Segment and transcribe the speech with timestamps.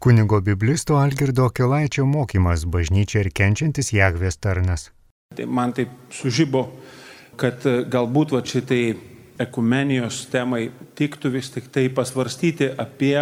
[0.00, 4.86] Kunigo biblisto Algirdo Kilaičio mokymas bažnyčia ir kenčiantis Jahvės tarnas.
[5.36, 6.62] Tai man taip sužybo,
[7.36, 8.94] kad e, galbūt va šitai
[9.44, 13.12] ekumenijos temai tiktų vis tik tai pasvarstyti apie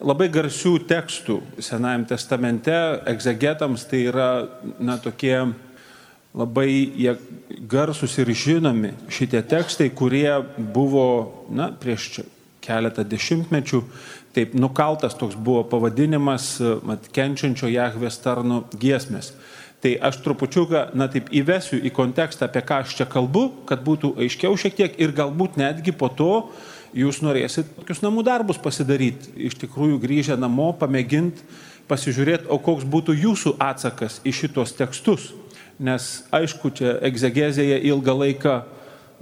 [0.00, 2.78] labai garsių tekstų Senajame testamente,
[3.12, 4.30] egzegetams tai yra,
[4.80, 5.36] na, tokie
[6.32, 7.18] labai jie
[7.68, 11.10] garsus ir žinomi šitie tekstai, kurie buvo,
[11.52, 12.22] na, prieš
[12.62, 13.82] keletą dešimtmečių,
[14.36, 16.54] taip nukaltas toks buvo pavadinimas,
[16.86, 19.32] mat, kenčiančio Jahvės tarnų giesmės.
[19.82, 24.14] Tai aš trupučiuką, na taip, įvesiu į kontekstą, apie ką aš čia kalbu, kad būtų
[24.22, 26.34] aiškiau šiek tiek ir galbūt netgi po to
[26.94, 29.32] jūs norėsit tokius namų darbus pasidaryti.
[29.48, 31.42] Iš tikrųjų grįžę namo, pamėginti,
[31.90, 35.32] pasižiūrėti, o koks būtų jūsų atsakas į šitos tekstus.
[35.82, 38.54] Nes aišku, čia egzegezėje ilgą laiką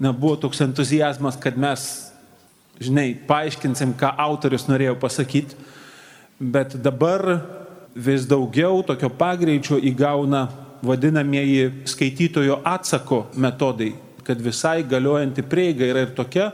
[0.01, 2.09] na, buvo toks entuzijazmas, kad mes,
[2.80, 5.58] žinai, paaiškinsim, ką autorius norėjo pasakyti.
[6.40, 7.26] Bet dabar
[7.94, 10.46] vis daugiau tokio pagreičio įgauna
[10.82, 13.92] vadinamieji skaitytojo atsako metodai,
[14.24, 16.48] kad visai galiojanti prieiga yra ir tokia,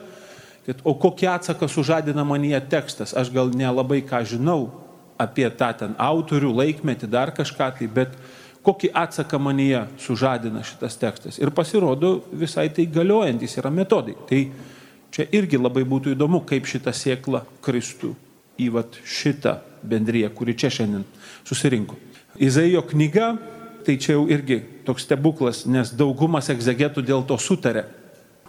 [0.67, 4.67] kad o kokį atsaką sužadina manyje tekstas, aš gal nelabai ką žinau
[5.19, 8.17] apie tą ten autorių, laikmetį, dar kažką tai, bet
[8.67, 11.39] kokį atsaką manyje sužadina šitas tekstas.
[11.39, 14.17] Ir pasirodo visai tai galiojantis yra metodai.
[14.27, 14.41] Tai
[15.17, 18.13] čia irgi labai būtų įdomu, kaip šitą sėklą kristų
[18.61, 21.07] į vat, šitą bendryje, kuri čia šiandien
[21.47, 21.97] susirinko.
[22.37, 23.35] Izaijo knyga,
[23.87, 27.87] tai čia jau irgi toks stebuklas, nes daugumas egzegetų dėl to sutarė,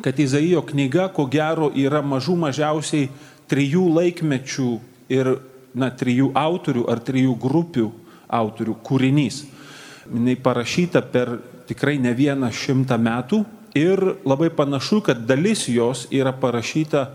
[0.04, 3.08] kad Izaijo knyga, ko gero, yra mažų mažiausiai
[3.48, 4.72] trijų laikmečių
[5.14, 5.38] ir,
[5.78, 7.88] na, trijų autorių ar trijų grupių
[8.28, 9.46] autorių kūrinys.
[10.08, 11.38] Jis parašyta per
[11.68, 13.44] tikrai ne vieną šimtą metų
[13.78, 17.06] ir labai panašu, kad dalis jos yra parašyta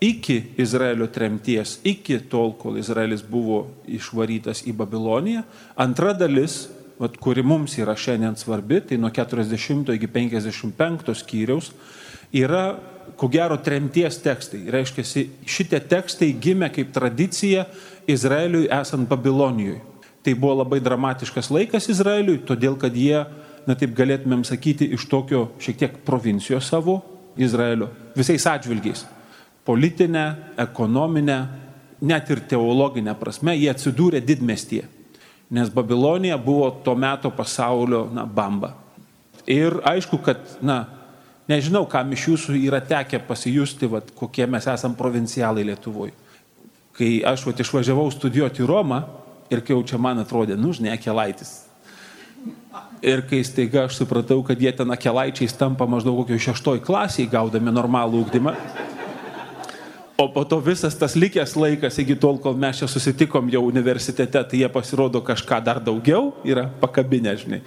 [0.00, 5.44] iki Izraelio tremties, iki tol, kol Izraelis buvo išvarytas į Babiloniją.
[5.76, 6.64] Antra dalis,
[7.00, 11.72] vat, kuri mums yra šiandien svarbi, tai nuo 40 iki 55 skyriaus,
[12.32, 12.64] yra
[13.20, 14.64] ko gero tremties tekstai.
[14.72, 15.04] Reiškia,
[15.44, 17.66] šitie tekstai gimė kaip tradicija
[18.08, 19.82] Izraeliui esant Babilonijoje.
[20.24, 23.22] Tai buvo labai dramatiškas laikas Izraeliui, todėl kad jie,
[23.68, 27.00] na taip galėtumėm sakyti, iš tokio šiek tiek provincijos savo
[27.40, 29.06] Izraelio visais atžvilgiais
[29.70, 31.46] politinę, ekonominę,
[32.02, 34.86] net ir teologinę prasme, jie atsidūrė didmestyje.
[35.54, 38.72] Nes Babilonija buvo to meto pasaulio na, bamba.
[39.46, 40.84] Ir aišku, kad, na,
[41.50, 46.14] nežinau, kam iš jūsų yra tekę pasijusti, vat, kokie mes esame provincialai Lietuvoje.
[46.96, 49.02] Kai aš vat, išvažiavau studijuoti į Romą
[49.50, 51.69] ir kai jau čia man atrodė, nu, žinai, kelaitis.
[53.00, 57.72] Ir kai staiga aš supratau, kad jie ten akelaičiais tampa maždaug kokio šeštoj klasiai gaudami
[57.72, 58.54] normalų ūkdymą,
[60.20, 64.42] O po to visas tas likęs laikas, iki tol, kol mes čia susitikom jau universitete,
[64.44, 67.60] tai jie pasirodo kažką dar daugiau yra pakabinę, žinai.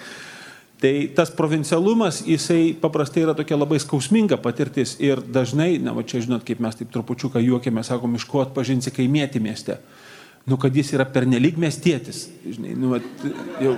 [0.77, 6.21] Tai tas provincialumas, jisai paprastai yra tokia labai skausminga patirtis ir dažnai, na, va čia
[6.21, 9.79] žinot, kaip mes taip trupučiuką juokėme, sakom, iš ko atpažinsi kaimietį mieste.
[10.45, 13.01] Nu, kad jis yra pernelyg miestietis, žinai, nu, va,
[13.63, 13.73] jau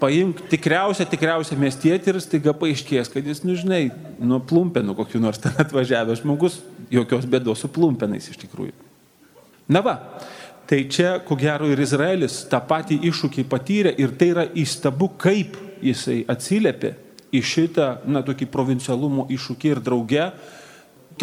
[0.00, 3.86] paimk tikriausią, tikriausią miestietį ir staiga paaiškės, kad jis, nu žinai,
[4.20, 6.60] nuo plumpenų kokiu nors ten atvažiavęs žmogus,
[6.92, 8.74] jokios bėdos su plumpenais iš tikrųjų.
[9.72, 9.96] Na va,
[10.68, 15.56] tai čia, ko gero, ir Izraelis tą patį iššūkį patyrė ir tai yra įstabu, kaip
[15.82, 16.94] jisai atsiliepė
[17.34, 20.28] į šitą, na, tokį provincialumo iššūkį ir drauge,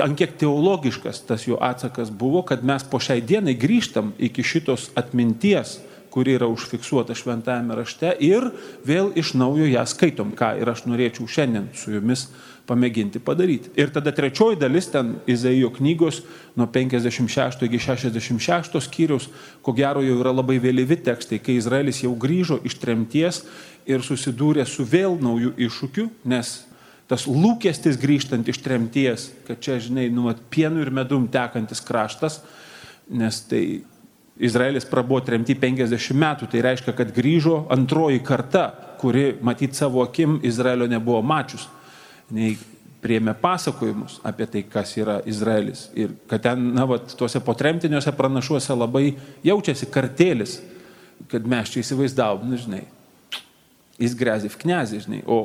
[0.01, 4.89] ant kiek teologiškas tas jo atsakas buvo, kad mes po šiai dienai grįžtam iki šitos
[4.99, 5.77] atminties,
[6.13, 8.51] kuri yra užfiksuota šventajame rašte ir
[8.85, 12.27] vėl iš naujo ją skaitom, ką ir aš norėčiau šiandien su jumis
[12.69, 13.71] pamėginti padaryti.
[13.79, 16.21] Ir tada trečioji dalis ten Izaijo knygos
[16.55, 19.27] nuo 56 iki 66 skyrius,
[19.65, 23.41] ko gero jau yra labai vėlyvi tekstai, kai Izraelis jau grįžo iš tremties
[23.89, 26.53] ir susidūrė su vėl naujų iššūkių, nes
[27.09, 32.39] tas lūkestis grįžtant iš tremties, kad čia, žinai, nu, pienų ir medum tekantis kraštas,
[33.11, 33.63] nes tai
[34.39, 38.71] Izraelis prabuvo tremti 50 metų, tai reiškia, kad grįžo antroji karta,
[39.01, 41.67] kuri matyt savo akim Izraelio nebuvo mačius.
[42.33, 42.55] Nei
[43.03, 45.89] priemė pasakojimus apie tai, kas yra Izraelis.
[45.99, 49.11] Ir kad ten, na, va, tuose potremtiniuose pranašuose labai
[49.45, 50.57] jaučiasi kartėlis,
[51.31, 52.81] kad mes čia įsivaizdavom, nu, žinai,
[54.01, 55.43] jis grezif knezį, žinai, o,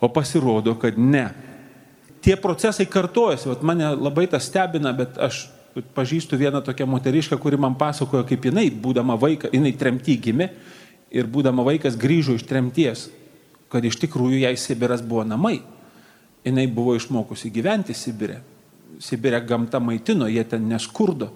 [0.00, 1.28] o pasirodo, kad ne.
[2.24, 5.44] Tie procesai kartojasi, vat mane labai tas stebina, bet aš
[5.94, 10.50] pažįstu vieną tokią moterišką, kuri man pasakojo, kaip jinai, būdama vaikas, jinai tremty gimė
[11.10, 13.08] ir būdama vaikas grįžo iš tremties,
[13.70, 15.60] kad iš tikrųjų jai Sibiras buvo namai.
[16.44, 18.40] Jinai buvo išmokusi gyventi Sibirė.
[19.00, 21.30] Sibirė gamta maitino, jie ten neskurdo.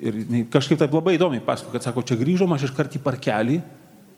[0.00, 0.16] Ir
[0.50, 3.58] kažkaip taip labai įdomiai pasako, kad sako, čia grįžom aš iškart į parkelį,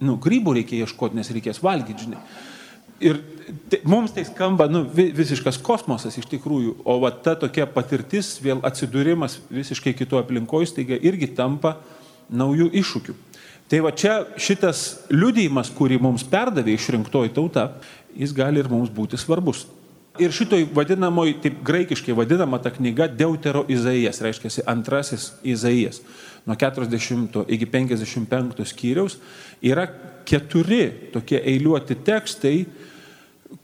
[0.05, 2.21] nu, grybų reikia ieškoti, nes reikės valgyti, žinai.
[3.03, 3.19] Ir
[3.85, 8.63] mums tai skamba nu, vi, visiškas kosmosas iš tikrųjų, o va ta tokia patirtis, vėl
[8.65, 11.79] atsidūrimas visiškai kito aplinkoje, staiga irgi tampa
[12.31, 13.17] naujų iššūkių.
[13.69, 17.71] Tai va čia šitas liudijimas, kurį mums perdavė išrinktoji tauta,
[18.15, 19.65] jis gali ir mums būti svarbus.
[20.23, 26.05] Ir šitoj vadinamoj, taip graikiškai vadinama ta knyga Deutero Izaijas, reiškia antrasis Izaijas,
[26.47, 29.17] nuo 40 iki 55 skyriaus,
[29.59, 29.89] yra
[30.27, 32.65] keturi tokie eiliuoti tekstai,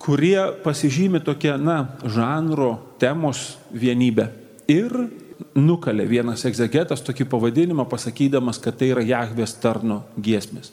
[0.01, 4.31] kurie pasižymi tokia, na, žanro temos vienybę.
[4.71, 4.95] Ir
[5.57, 10.71] nukalė vienas egzegetas tokį pavadinimą, pasakydamas, kad tai yra Jahvės tarno giesmės.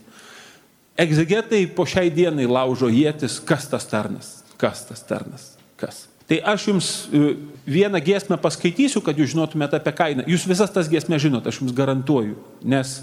[0.98, 6.08] Egzegetai po šiai dienai laužo jėtis, kas tas tarnas, kas tas tarnas kas.
[6.28, 7.36] Tai aš jums e,
[7.70, 10.26] vieną giesmę paskaitysiu, kad jūs žinotumėte apie kainą.
[10.28, 12.36] Jūs visas tas giesmės žinote, aš jums garantuoju,
[12.68, 12.98] nes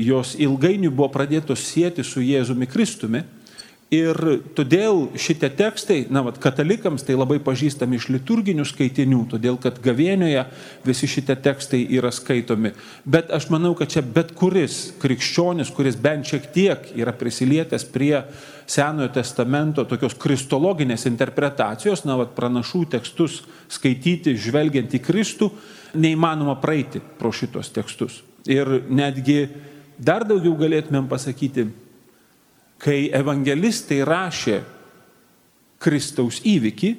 [0.00, 3.24] jos ilgainiui buvo pradėtos sieti su Jėzumi Kristumi
[3.90, 4.14] Ir
[4.54, 10.44] todėl šitie tekstai, na, vat, katalikams tai labai pažįstami iš liturginių skaitinių, todėl kad gavienioje
[10.86, 12.70] visi šitie tekstai yra skaitomi.
[13.02, 18.14] Bet aš manau, kad čia bet kuris krikščionis, kuris bent šiek tiek yra prisilietęs prie
[18.70, 23.40] Senojo testamento tokios kristologinės interpretacijos, na, vat, pranašų tekstus
[23.74, 25.50] skaityti, žvelgiant į Kristų,
[25.98, 28.22] neįmanoma praeiti pro šitos tekstus.
[28.46, 29.48] Ir netgi
[30.00, 31.68] dar daugiau galėtumėm pasakyti,
[32.80, 34.60] kai evangelistai rašė
[35.80, 36.90] Kristaus įvykį,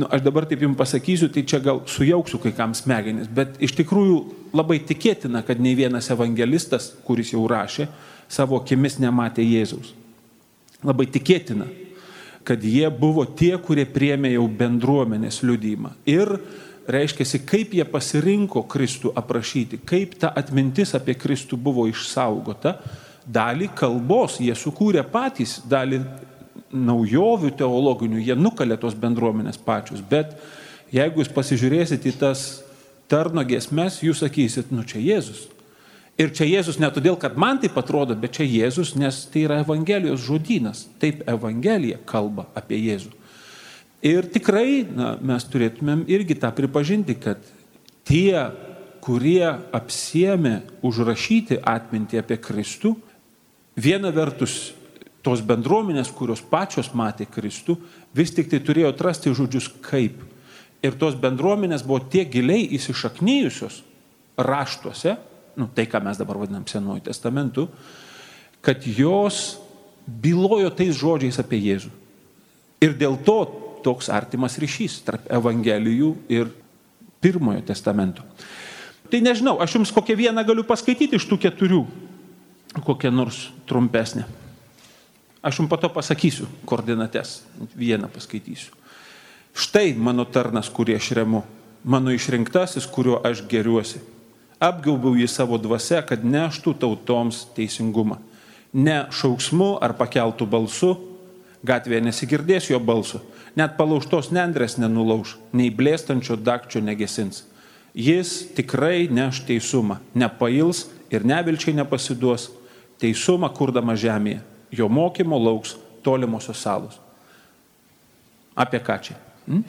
[0.00, 3.74] nu, aš dabar taip jums pasakysiu, tai čia gal sujauksiu kai kam smegenis, bet iš
[3.80, 4.18] tikrųjų
[4.56, 7.88] labai tikėtina, kad nei vienas evangelistas, kuris jau rašė,
[8.28, 9.94] savo akimis nematė Jėzaus.
[10.84, 11.66] Labai tikėtina,
[12.46, 15.92] kad jie buvo tie, kurie priemė jau bendruomenės liudymą.
[16.08, 16.36] Ir
[16.88, 22.78] reiškia, kaip jie pasirinko Kristų aprašyti, kaip ta atmintis apie Kristų buvo išsaugota
[23.28, 26.00] dalį kalbos jie sukūrė patys, dalį
[26.72, 30.00] naujovių teologinių, jie nukalė tos bendruomenės pačius.
[30.04, 30.34] Bet
[30.92, 32.48] jeigu jūs pasižiūrėsit į tas
[33.08, 35.46] tarno gesmes, jūs sakysit, nu čia Jėzus.
[36.18, 39.60] Ir čia Jėzus ne todėl, kad man tai atrodo, bet čia Jėzus, nes tai yra
[39.62, 40.86] Evangelijos žodynas.
[41.00, 43.14] Taip Evangelija kalba apie Jėzų.
[44.04, 47.42] Ir tikrai na, mes turėtumėm irgi tą pripažinti, kad
[48.06, 48.46] tie,
[49.02, 52.94] kurie apsiemė užrašyti atmintį apie Kristų,
[53.78, 54.72] viena vertus
[55.26, 57.74] tos bendruomenės, kurios pačios matė Kristų,
[58.14, 60.22] vis tik tai turėjo atrasti žodžius kaip.
[60.78, 63.82] Ir tos bendruomenės buvo tiek giliai įsišaknyjusios
[64.38, 65.16] raštuose,
[65.58, 67.66] nu, tai ką mes dabar vadinam Senuoju testamentu,
[68.62, 69.58] kad jos
[70.06, 71.90] bylojo tais žodžiais apie Jėzų.
[72.86, 73.40] Ir dėl to
[73.84, 76.50] toks artimas ryšys tarp Evangelijų ir
[77.18, 78.22] Pirmojo testamento.
[79.10, 81.82] Tai nežinau, aš jums kokią vieną galiu paskaityti iš tų keturių
[82.84, 84.24] kokią nors trumpesnę.
[85.42, 87.42] Aš jums po to pasakysiu koordinates,
[87.76, 88.74] vieną paskaitysiu.
[89.58, 91.42] Štai mano tarnas, kurį aš remu,
[91.82, 94.02] mano išrinktasis, kuriuo aš geriuosi.
[94.58, 98.18] Apgaubiau jį savo dvasia, kad neštų tautoms teisingumą.
[98.74, 100.92] Ne šauksmu ar pakeltų balsu,
[101.66, 103.22] gatvėje nesigirdės jo balsu,
[103.56, 107.44] net palauštos nendrės nenulauž, nei blėstančio dakčio negesins.
[107.96, 112.50] Jis tikrai neš teisumą, nepails ir nevilčiai nepasiduos,
[113.00, 114.42] teisumą kurdama žemėje.
[114.70, 116.98] Jo mokymo lauks tolimosios salos.
[118.58, 119.16] Apie ką čia?
[119.46, 119.64] Hmm?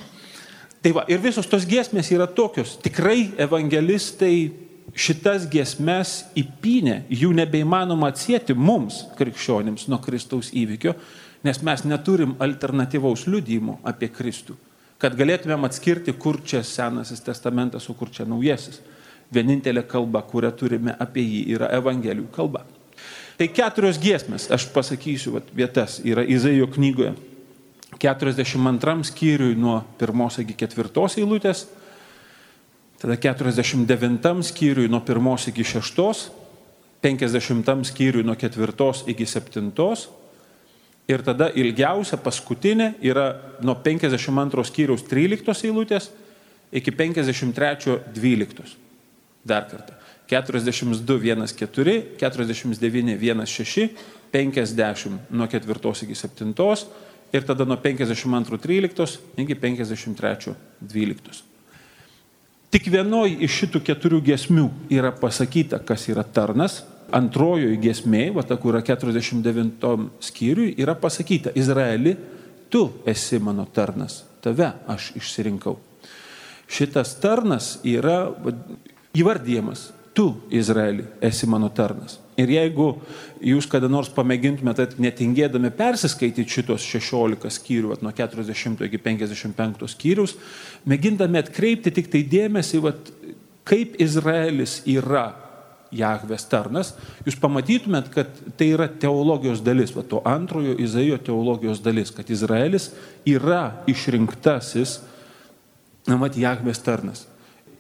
[0.83, 2.77] Tai va, ir visos tos giesmės yra tokios.
[2.83, 4.49] Tikrai evangelistai
[4.95, 10.95] šitas giesmes įpynė, jų nebeįmanoma atsėti mums, krikščionims, nuo Kristaus įvykio,
[11.43, 14.57] nes mes neturim alternatyvaus liudymo apie Kristų,
[14.99, 18.81] kad galėtumėm atskirti, kur čia Senasis testamentas, o kur čia Naujasis.
[19.29, 22.63] Vienintelė kalba, kurią turime apie jį, yra Evangelijų kalba.
[23.37, 27.13] Tai keturios giesmės, aš pasakysiu vat, vietas, yra Izaijo knygoje.
[27.99, 31.63] 42 skyriui nuo 1 iki 4 eilutės,
[32.99, 36.31] tada 49 skyriui nuo 1 iki 6,
[37.01, 39.71] 50 skyriui nuo 4 iki 7
[41.09, 43.31] ir tada ilgiausia paskutinė yra
[43.65, 46.11] nuo 52 skyriaus 13 eilutės
[46.71, 48.75] iki 53 12.
[49.45, 49.95] Dar kartą.
[50.29, 53.89] 42, 1, 4, 49, 1, 6,
[54.31, 56.53] 50 nuo 4 iki 7
[57.33, 61.43] ir tada nuo 52, 13 iki 53, 12.
[62.69, 66.83] Tik vienoj iš šitų keturių gesmių yra pasakyta, kas yra tarnas.
[67.15, 72.15] Antrojoje gesmėje, va ta, kur yra 49 skyriui, yra pasakyta, Izraeli,
[72.69, 75.77] tu esi mano tarnas, tave aš išsirinkau.
[76.69, 78.27] Šitas tarnas yra
[79.17, 82.19] įvardyjamas tu, Izraeli, esi mano tarnas.
[82.39, 82.89] Ir jeigu
[83.43, 90.35] jūs kada nors pamėgintumėte netingėdami persiskaityti šitos 16 skyrių, at, nuo 40 iki 55 skyrius,
[90.89, 93.11] mėgindami atkreipti tik tai dėmesį, vat,
[93.67, 95.29] kaip Izraelis yra
[95.95, 96.91] Jahvės tarnas,
[97.25, 102.91] jūs pamatytumėt, kad tai yra teologijos dalis, va, to antrojo Izaijo teologijos dalis, kad Izraelis
[103.25, 104.99] yra išrinktasis,
[106.09, 107.25] na, mat, Jahvės tarnas.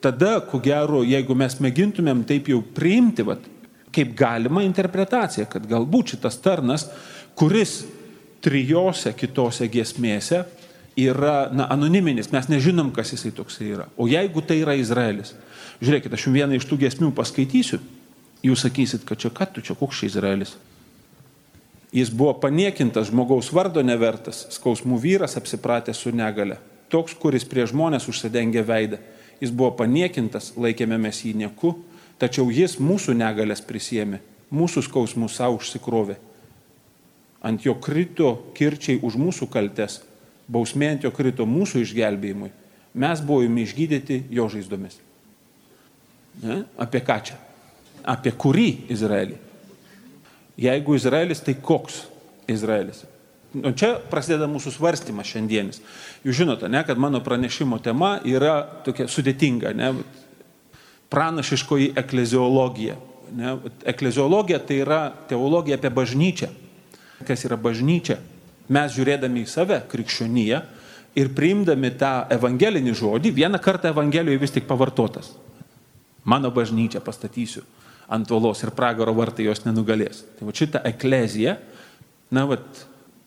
[0.01, 3.37] Tada, ko gero, jeigu mes mėgintumėm taip jau priimti, va,
[3.93, 6.87] kaip galima interpretacija, kad galbūt šitas tarnas,
[7.37, 7.83] kuris
[8.43, 10.43] trijose kitose giesmėse
[10.99, 13.87] yra na, anoniminis, mes nežinom, kas jisai toksai yra.
[13.99, 15.33] O jeigu tai yra Izraelis,
[15.83, 17.79] žiūrėkit, aš jums vieną iš tų giesmių paskaitysiu,
[18.43, 20.55] Jūs sakysit, kad čia ką tu čia koks čia Izraelis.
[21.91, 26.59] Jis buvo paniekintas, žmogaus vardo nevertas, skausmų vyras apsipratęs su negale.
[26.89, 28.99] Toks, kuris prie žmonės užsidengė veidą.
[29.41, 31.73] Jis buvo paniekintas, laikėme mes jį nieku,
[32.21, 34.21] tačiau jis mūsų negalės prisėmė,
[34.53, 36.19] mūsų skausmų savo užsikrovė.
[37.41, 40.01] Ant jo krito kirčiai už mūsų kaltes,
[40.47, 42.51] bausmė ant jo krito mūsų išgelbėjimui.
[42.99, 44.99] Mes buvome išgydyti jo žaizdomis.
[46.43, 46.63] Ne?
[46.77, 47.39] Apie ką čia?
[48.03, 49.37] Apie kurį Izraelį.
[50.59, 52.03] Jeigu Izraelis, tai koks
[52.51, 53.05] Izraelis?
[53.55, 55.79] Nu, čia prasideda mūsų svarstymas šiandienis.
[56.25, 59.93] Jūs žinote, ne, kad mano pranešimo tema yra tokia sudėtinga, ne,
[61.09, 62.97] pranašiškoji ekleziologija.
[63.39, 63.55] Ne,
[63.89, 66.51] ekleziologija tai yra teologija apie bažnyčią.
[67.25, 68.19] Kas yra bažnyčia?
[68.69, 70.61] Mes žiūrėdami į save, krikščionyje,
[71.17, 75.33] ir priimdami tą evangelinį žodį, vieną kartą evangelijoje vis tik pavartotas.
[76.27, 77.63] Mano bažnyčią pastatysiu
[78.09, 80.23] ant uolos ir pragaro vartai jos nenugalės.
[80.37, 81.57] Tai va šita eklezija,
[82.33, 82.57] na, va,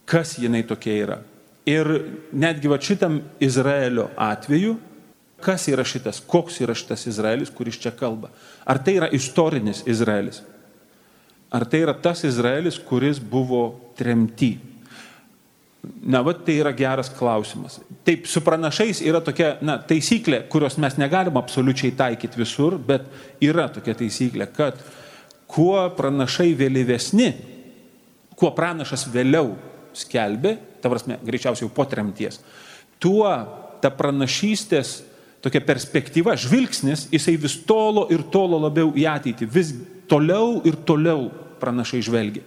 [0.08, 1.18] kas jinai tokia yra.
[1.68, 1.88] Ir
[2.34, 4.74] netgi va šitam Izraelio atveju,
[5.42, 8.32] kas yra šitas, koks yra šitas Izraelis, kuris čia kalba.
[8.66, 10.42] Ar tai yra istorinis Izraelis?
[11.52, 14.56] Ar tai yra tas Izraelis, kuris buvo tremty?
[15.82, 17.80] Na, va, tai yra geras klausimas.
[18.06, 23.08] Taip, su pranašais yra tokia na, taisyklė, kurios mes negalim absoliučiai taikyti visur, bet
[23.42, 24.78] yra tokia taisyklė, kad
[25.50, 27.32] kuo pranašai vėlyvesni,
[28.38, 29.56] kuo pranašas vėliau
[29.98, 32.38] skelbė, ta prasme, greičiausiai jau po tremties,
[33.02, 33.26] tuo
[33.82, 35.00] ta pranašystės
[35.42, 39.74] tokia perspektyva, žvilgsnis, jisai vis tolo ir tolo labiau į ateitį, vis
[40.10, 41.26] toliau ir toliau
[41.62, 42.46] pranašai žvelgia.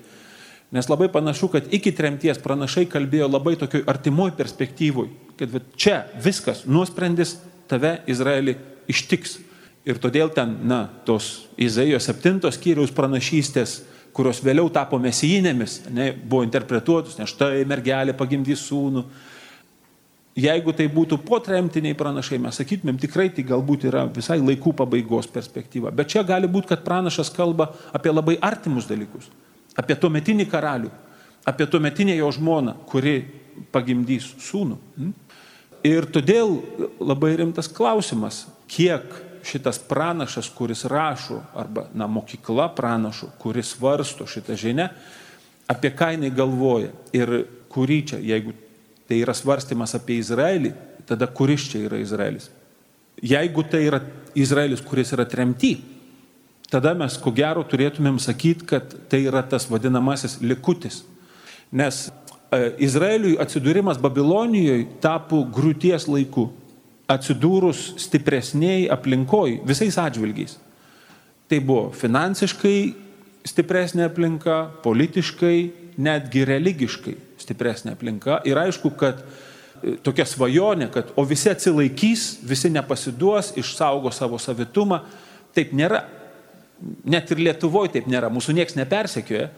[0.71, 6.63] Nes labai panašu, kad iki tremties pranašai kalbėjo labai tokioj artimoj perspektyvoj, kad čia viskas,
[6.65, 7.35] nuosprendis
[7.69, 8.57] tave Izraelį
[8.89, 9.39] ištiks.
[9.85, 13.83] Ir todėl ten, na, tos Izaijo septintos skyriaus pranašystės,
[14.15, 19.05] kurios vėliau tapo mesijinėmis, ne, buvo interpretuotus, nes štai mergelė pagimdys sūnų.
[20.41, 25.93] Jeigu tai būtų potremtiniai pranašai, mes sakytumėm, tikrai tai galbūt yra visai laikų pabaigos perspektyva.
[25.95, 29.29] Bet čia gali būti, kad pranašas kalba apie labai artimus dalykus
[29.77, 30.91] apie tuometinį karalių,
[31.45, 33.19] apie tuometinę jo žmoną, kuri
[33.71, 34.79] pagimdys sūnų.
[34.97, 35.13] Hm?
[35.85, 36.57] Ir todėl
[36.97, 39.05] labai rimtas klausimas, kiek
[39.45, 44.87] šitas pranašas, kuris rašo, arba na, mokykla pranašo, kuris varsto šitą žinią,
[45.69, 47.35] apie ką jinai galvoja ir
[47.69, 48.55] kurį čia, jeigu
[49.05, 50.73] tai yra svarstymas apie Izraelį,
[51.05, 52.49] tada kuris čia yra Izraelis.
[53.21, 54.01] Jeigu tai yra
[54.35, 55.75] Izraelis, kuris yra tremty,
[56.71, 61.03] tada mes ko gero turėtumėm sakyti, kad tai yra tas vadinamasis likutis.
[61.71, 66.49] Nes e, Izraeliui atsidūrimas Babilonijoje tapo grūties laiku,
[67.11, 70.57] atsidūrus stipresniai aplinkoj visais atžvilgiais.
[71.45, 72.77] Tai buvo finansiškai
[73.45, 75.57] stipresnė aplinka, politiškai,
[76.01, 78.39] netgi religiškai stipresnė aplinka.
[78.49, 85.03] Ir aišku, kad e, tokia svajonė, kad o visi atsilaikys, visi nepasiduos, išsaugo savo savitumą,
[85.55, 86.01] taip nėra.
[87.05, 89.49] Net ir Lietuvoje taip nėra, mūsų nieks nepersekioja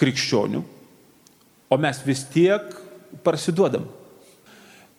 [0.00, 0.60] krikščionių,
[1.70, 2.72] o mes vis tiek
[3.24, 3.84] parsiduodam.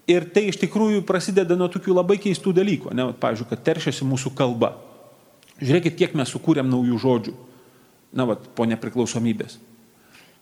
[0.09, 2.93] Ir tai iš tikrųjų prasideda nuo tokių labai keistų dalykų.
[2.97, 4.75] Ne, pavyzdžiui, kad teršiasi mūsų kalba.
[5.61, 7.35] Žiūrėkit, kiek mes sukūrėm naujų žodžių.
[8.17, 9.55] Na, vat, po nepriklausomybės.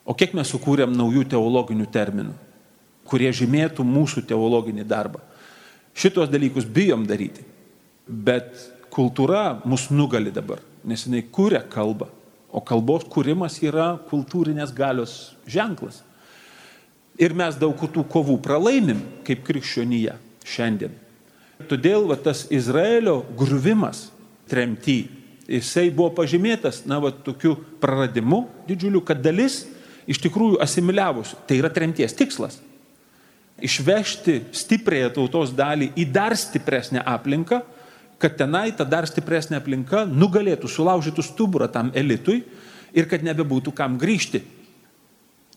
[0.07, 2.33] O kiek mes sukūrėm naujų teologinių terminų,
[3.05, 5.21] kurie žymėtų mūsų teologinį darbą.
[5.93, 7.45] Šitos dalykus bijom daryti.
[8.09, 8.55] Bet
[8.89, 12.09] kultūra mus nugali dabar nes jinai kūrė kalbą,
[12.49, 16.03] o kalbos kūrimas yra kultūrinės galios ženklas.
[17.19, 20.15] Ir mes daug tų kovų pralaimim kaip krikščionyje
[20.47, 20.93] šiandien.
[21.67, 24.07] Todėl va, tas Izraelio gruvimas
[24.49, 25.09] tremty,
[25.49, 29.65] jisai buvo pažymėtas, na, va, tokiu praradimu didžiuliu, kad dalis
[30.09, 31.35] iš tikrųjų asimiliavusi.
[31.45, 32.61] Tai yra tremties tikslas.
[33.59, 37.59] Išvežti stipriąją tautos dalį į dar stipresnę aplinką,
[38.19, 42.41] kad tenai ta dar stipresnė aplinka nugalėtų, sulaužytų stuburą tam elitui
[42.93, 44.43] ir kad nebebūtų kam grįžti.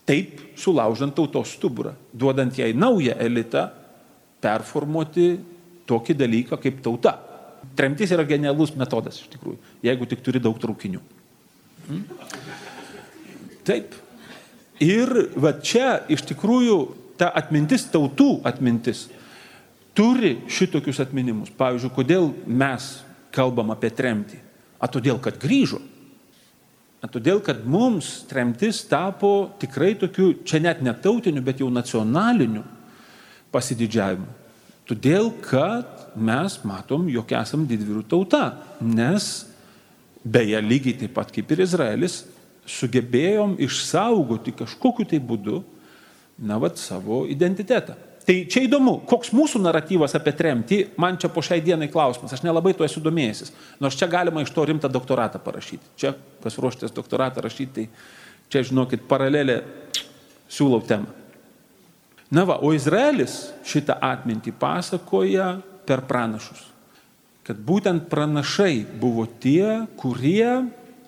[0.07, 3.69] Taip sulaužant tautos stuburą, duodant jai naują elitą,
[4.43, 5.37] performuoti
[5.87, 7.17] tokį dalyką kaip tauta.
[7.79, 11.03] Tremtis yra genialus metodas iš tikrųjų, jeigu tik turi daug traukinių.
[11.87, 12.03] Hmm?
[13.67, 13.95] Taip.
[14.83, 16.77] Ir va čia iš tikrųjų
[17.21, 19.07] ta atmintis, tautų atmintis,
[19.97, 21.53] turi šitokius atminimus.
[21.57, 22.89] Pavyzdžiui, kodėl mes
[23.35, 24.41] kalbam apie tremtį?
[24.83, 25.81] A todėl, kad grįžo.
[27.03, 32.63] A todėl, kad mums tremtis tapo tikrai tokiu, čia net netautiniu, bet jau nacionaliniu
[33.55, 34.29] pasididžiavimu.
[34.87, 38.45] Todėl, kad mes matom, jog esam didvyrių tauta,
[38.83, 39.49] nes
[40.23, 42.23] beje, lygiai taip pat kaip ir Izraelis,
[42.71, 45.63] sugebėjom išsaugoti kažkokiu tai būdu,
[46.39, 47.97] na, vad, savo identitetą.
[48.23, 52.45] Tai čia įdomu, koks mūsų naratyvas apie tremtį, man čia po šiai dienai klausimas, aš
[52.47, 53.51] nelabai tuo esu domėjęsis,
[53.83, 55.91] nors čia galima iš to rimtą doktoratą parašyti.
[55.99, 56.13] Čia
[56.45, 57.89] pasiruoštęs doktoratą rašyti, tai
[58.53, 59.59] čia, žinokit, paralelė
[60.53, 61.11] siūlau temą.
[62.33, 65.57] Na va, o Izraelis šitą atmintį pasakoja
[65.89, 66.63] per pranašus.
[67.43, 70.63] Kad būtent pranašai buvo tie, kurie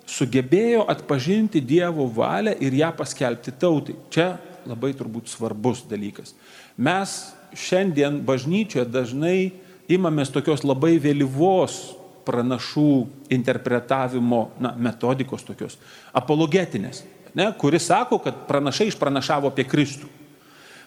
[0.05, 3.95] sugebėjo atpažinti Dievo valią ir ją paskelbti tautai.
[4.11, 4.27] Čia
[4.69, 6.35] labai turbūt svarbus dalykas.
[6.77, 7.11] Mes
[7.55, 9.37] šiandien bažnyčioje dažnai
[9.91, 12.89] imamės tokios labai vėlyvos pranašų
[13.31, 15.77] interpretavimo na, metodikos tokios,
[16.15, 17.03] apologetinės,
[17.37, 20.09] ne, kuris sako, kad pranašai išpranašavo apie Kristų.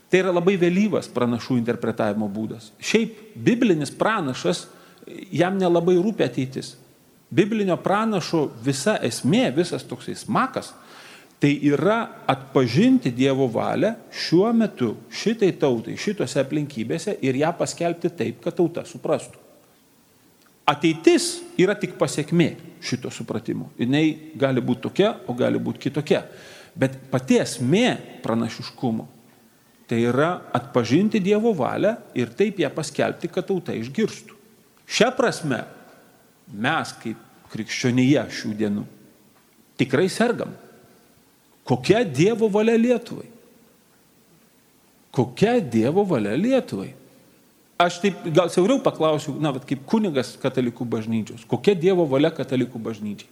[0.09, 2.73] Tai yra labai vėlyvas pranašų interpretavimo būdas.
[2.81, 4.65] Šiaip biblinis pranašas,
[5.33, 6.75] jam nelabai rūpia ateitis.
[7.29, 10.73] Biblinio pranašo visa esmė, visas toksai smakas
[11.39, 18.41] Tai yra atpažinti Dievo valią šiuo metu, šitai tautai, šitose aplinkybėse ir ją paskelbti taip,
[18.43, 19.39] kad tauta suprastų.
[20.69, 22.49] Ateitis yra tik pasiekmė
[22.85, 23.71] šito supratimo.
[23.79, 26.25] Jis gali būti tokia, o gali būti kitokia.
[26.79, 29.07] Bet pati esmė pranašiškumo
[29.89, 34.37] tai yra atpažinti Dievo valią ir taip ją paskelbti, kad tauta išgirstų.
[34.89, 35.63] Šią prasme
[36.53, 38.85] mes kaip krikščionyje šių dienų
[39.81, 40.53] tikrai sergam.
[41.69, 43.27] Kokia Dievo valia Lietuvai?
[45.13, 46.95] Kokia Dievo valia Lietuvai?
[47.79, 52.81] Aš taip gal siauriau paklausiu, na, bet kaip kunigas katalikų bažnyčios, kokia Dievo valia katalikų
[52.83, 53.29] bažnyčiai?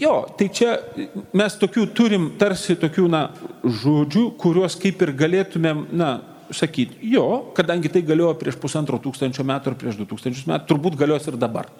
[0.00, 0.72] Jo, tai čia
[1.36, 3.22] mes tokių turim tarsi tokių, na,
[3.62, 6.10] žodžių, kuriuos kaip ir galėtumėm, na,
[6.52, 10.98] sakyti, jo, kadangi tai galiojo prieš pusantro tūkstančio metų ar prieš du tūkstančius metų, turbūt
[10.98, 11.70] galios ir dabar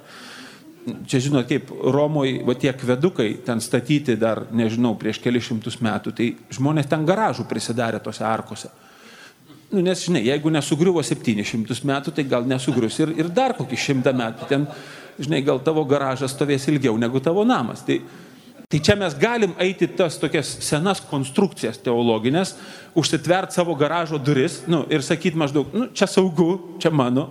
[1.06, 6.14] čia žinot, kaip Romoje, va tie kvedukai ten statyti dar, nežinau, prieš kelius šimtus metų,
[6.16, 8.72] tai žmonės ten garažų prisidarė tose arkose.
[9.72, 14.12] Nu, nes, žinai, jeigu nesugriuvo 700 metų, tai gal nesugrius ir, ir dar kokį šimtą
[14.18, 14.48] metų.
[14.50, 14.66] Ten,
[15.16, 17.80] žinai, gal tavo garažas stovės ilgiau negu tavo namas.
[17.86, 17.96] Tai,
[18.68, 22.52] tai čia mes galim eiti tas tokias senas konstrukcijas teologinės,
[22.98, 27.30] užsitvert savo garažo duris nu, ir sakyti maždaug, nu, čia saugu, čia mano.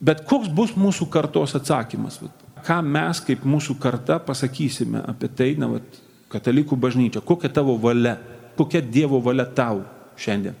[0.00, 2.18] Bet koks bus mūsų kartos atsakymas?
[2.24, 7.76] Vat, ką mes kaip mūsų karta pasakysime apie tai, na, vat, katalikų bažnyčia, kokia tavo
[7.80, 8.16] valia,
[8.58, 9.82] kokia Dievo valia tau
[10.20, 10.54] šiandien.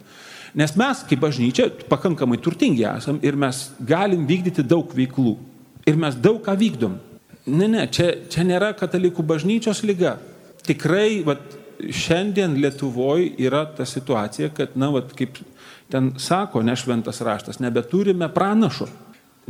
[0.58, 5.36] Nes mes kaip bažnyčia pakankamai turtingi esam ir mes galim vykdyti daug veiklų.
[5.86, 6.98] Ir mes daug ką vykdom.
[7.50, 10.18] Ne, ne, čia, čia nėra katalikų bažnyčios lyga.
[10.66, 15.38] Tikrai, vat, šiandien Lietuvoje yra ta situacija, kad, na, vat, kaip
[15.90, 18.90] ten sako nešventas raštas, nebeturime pranašo.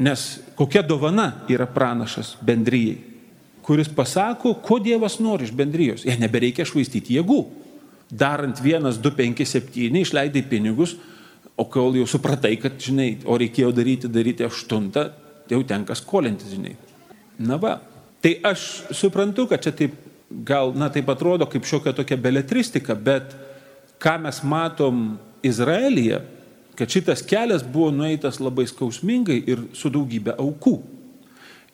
[0.00, 2.96] Nes kokia dovana yra pranašas bendryjai,
[3.62, 6.06] kuris pasako, ko Dievas nori iš bendrijos.
[6.08, 7.40] Jie nebereikia švaistyti jėgų.
[8.10, 10.96] Darant 1, 2, 5, 7, išleidai pinigus,
[11.60, 15.04] o kol jau supratai, kad, žinai, o reikėjo daryti, daryti 8, tai
[15.52, 16.74] jau tenka skolintis, žinai.
[17.46, 17.76] Na va,
[18.24, 19.94] tai aš suprantu, kad čia taip
[20.30, 23.36] gal, na taip atrodo kaip šiokia tokia beletristika, bet
[24.02, 26.20] ką mes matom Izraelyje,
[26.80, 30.78] kad šitas kelias buvo nueitas labai skausmingai ir su daugybė aukų.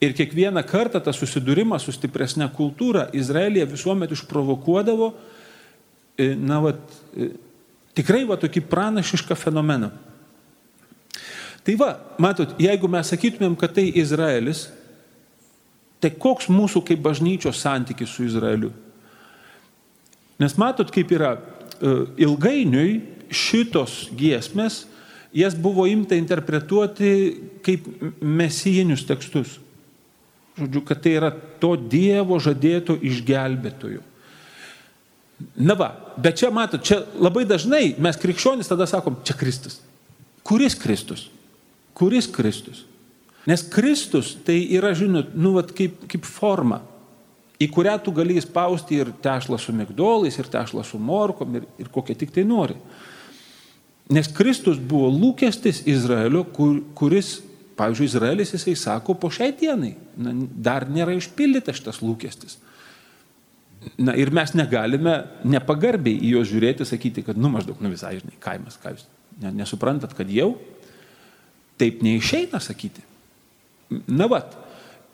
[0.03, 5.07] Ir kiekvieną kartą tas susidūrimas su stipresnė kultūra Izraelija visuomet išprovokuodavo,
[6.19, 6.73] e, na, va,
[7.15, 7.29] e,
[7.95, 9.93] tikrai va tokį pranašišką fenomeną.
[11.63, 11.87] Tai va,
[12.19, 14.65] matot, jeigu mes sakytumėm, kad tai Izraelis,
[16.03, 18.73] tai koks mūsų kaip bažnyčios santykis su Izraeliu?
[20.37, 21.31] Nes matot, kaip yra,
[21.79, 21.95] e,
[22.27, 22.99] ilgainiui
[23.31, 24.83] šitos giesmės
[25.37, 27.09] jas buvo imta interpretuoti
[27.65, 27.87] kaip
[28.21, 29.57] mesijinius tekstus.
[30.57, 31.29] Žodžiu, kad tai yra
[31.61, 34.01] to Dievo žadėto išgelbėtojo.
[35.61, 39.77] Na va, bet čia matot, čia labai dažnai mes krikščionys tada sakom, čia Kristus.
[40.47, 41.27] Kuris Kristus?
[41.97, 42.85] Kuris Kristus?
[43.47, 46.81] Nes Kristus tai yra, žinot, nu, vat, kaip, kaip forma,
[47.61, 51.93] į kurią tu gali įspausti ir tešlą su migdolais, ir tešlą su morkom, ir, ir
[51.93, 52.75] kokią tik tai nori.
[54.13, 57.37] Nes Kristus buvo lūkestis Izraelio, kur, kuris,
[57.79, 60.31] pavyzdžiui, Izraelis jisai sako, po šiai dienai na,
[60.69, 62.57] dar nėra išpildytas šitas lūkestis.
[63.99, 68.39] Na ir mes negalime nepagarbiai į juos žiūrėti, sakyti, kad, nu maždaug, nu visai, žinai,
[68.43, 69.05] kaimas, ką jūs
[69.53, 70.55] nesuprantat, kad jau
[71.77, 73.03] taip neišeina sakyti.
[74.09, 74.55] Na vat,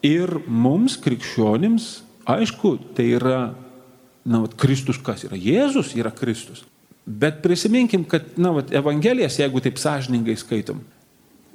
[0.05, 1.89] ir mums, krikščionims,
[2.29, 3.39] aišku, tai yra,
[4.23, 5.37] na, vat, Kristus kas yra?
[5.37, 6.63] Jėzus yra Kristus.
[7.05, 10.79] Bet prisiminkim, kad, na, vat, Evangelijas, jeigu taip sąžiningai skaitom,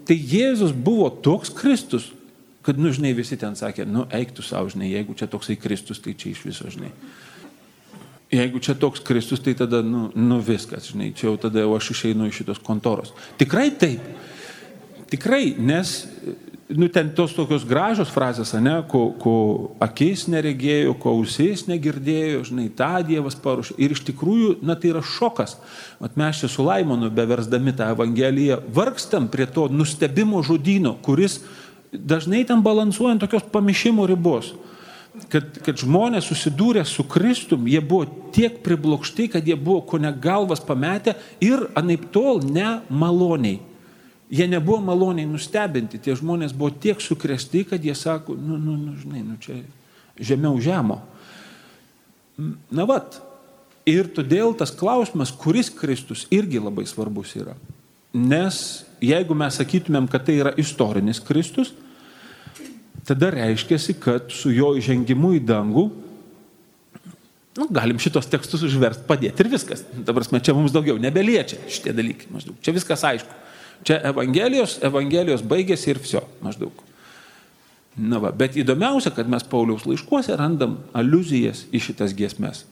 [0.09, 2.11] tai Jėzus buvo toks Kristus,
[2.65, 6.13] kad, nu, žinai, visi ten sakė, nu, eiktų savo, žinai, jeigu čia toksai Kristus, tai
[6.19, 6.93] čia iš viso, žinai.
[8.29, 11.95] Jeigu čia toks Kristus, tai tada, nu, nu viskas, žinai, čia jau tada jau aš
[11.95, 13.15] išeinu iš šitos kontoros.
[13.41, 14.05] Tikrai taip.
[15.09, 16.03] Tikrai, nes
[16.69, 19.35] nu, ten tos tokios gražios frazės, ne, ko, ko
[19.81, 23.77] akis neregėjo, ko ausis negirdėjo, žinai, tą Dievas paruošė.
[23.81, 25.57] Ir iš tikrųjų, na, tai yra šokas.
[26.03, 31.41] Mat mes čia su Laimonu, beversdami tą Evangeliją, vargstam prie to nustebimo žodino, kuris
[31.93, 34.53] dažnai ten balansuojant tokios pamišimo ribos.
[35.33, 38.05] Kad, kad žmonės susidūrė su Kristum, jie buvo
[38.35, 43.68] tiek priblokšti, kad jie buvo ko ne galvas pametę ir anaip tol nemaloniai.
[44.29, 48.97] Jie nebuvo maloniai nustebinti, tie žmonės buvo tiek sukresti, kad jie sako, nu, nu, nu
[49.01, 49.63] žinai, nu čia
[50.21, 51.01] žemiau žemo.
[52.71, 53.23] Na vat.
[53.89, 57.55] Ir todėl tas klausimas, kuris Kristus, irgi labai svarbus yra.
[58.13, 58.59] Nes
[59.01, 61.73] jeigu mes sakytumėm, kad tai yra istorinis Kristus,
[63.09, 65.87] tada reiškia, kad su jo įžengimu į dangų,
[67.59, 69.87] nu, galim šitos tekstus užversti, padėti ir viskas.
[70.05, 72.61] Dabar mes čia mums daugiau nebeliečia šitie dalykai, maždaug.
[72.61, 73.48] Čia viskas aišku.
[73.87, 76.85] Čia Evangelijos, Evangelijos baigėsi ir viso, maždaug.
[77.99, 82.63] Na va, bet įdomiausia, kad mes Pauliaus laiškuose randam aluzijas į šitas giesmes.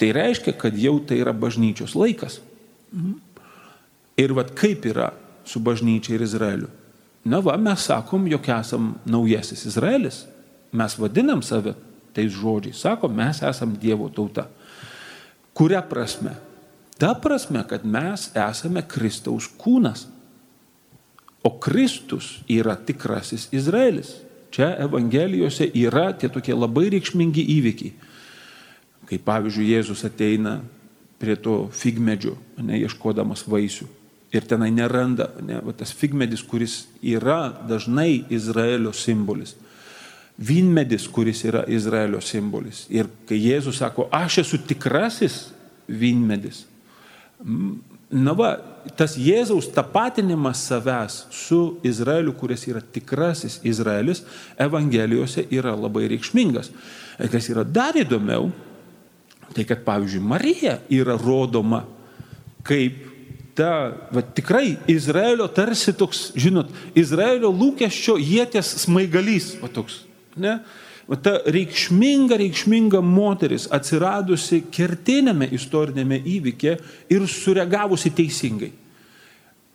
[0.00, 2.40] Tai reiškia, kad jau tai yra bažnyčios laikas.
[2.92, 3.18] Mhm.
[4.20, 5.12] Ir vad kaip yra
[5.44, 6.68] su bažnyčia ir Izraeliu.
[7.24, 10.24] Na va, mes sakom, jog esam naujasis Izraelis.
[10.72, 11.74] Mes vadinam save
[12.14, 12.80] tais žodžiais.
[12.80, 14.46] Sakom, mes esam Dievo tauta.
[15.52, 16.32] Kuria prasme?
[17.00, 20.06] Ta prasme, kad mes esame Kristaus kūnas.
[21.42, 24.18] O Kristus yra tikrasis Izraelis.
[24.52, 27.94] Čia Evangelijose yra tie tokie labai reikšmingi įvykiai.
[29.08, 30.58] Kaip pavyzdžiui, Jėzus ateina
[31.22, 33.88] prie to figmedžio, neieškodamas vaisių
[34.32, 39.56] ir tenai neranda, ne, va, tas figmedis, kuris yra dažnai Izraelio simbolis.
[40.40, 42.86] Vynmedis, kuris yra Izraelio simbolis.
[42.88, 45.50] Ir kai Jėzus sako, aš esu tikrasis
[45.88, 46.64] vynmedis.
[48.10, 48.54] Na va,
[48.98, 54.24] tas Jėzaus tapatinimas savęs su Izraeliu, kuris yra tikrasis Izraelis,
[54.60, 56.72] Evangelijose yra labai reikšmingas.
[57.30, 58.50] Kas yra dar įdomiau,
[59.54, 61.84] tai kad pavyzdžiui Marija yra rodoma
[62.66, 62.98] kaip
[63.56, 70.02] ta, va, tikrai Izraelio tarsi toks, žinot, Izraelio lūkesčio jėties smaigalys, va toks,
[70.40, 70.58] ne?
[71.10, 76.76] Va, ta reikšminga, reikšminga moteris atsiradusi kertinėme istorinėme įvykė
[77.10, 78.70] ir sureagavusi teisingai.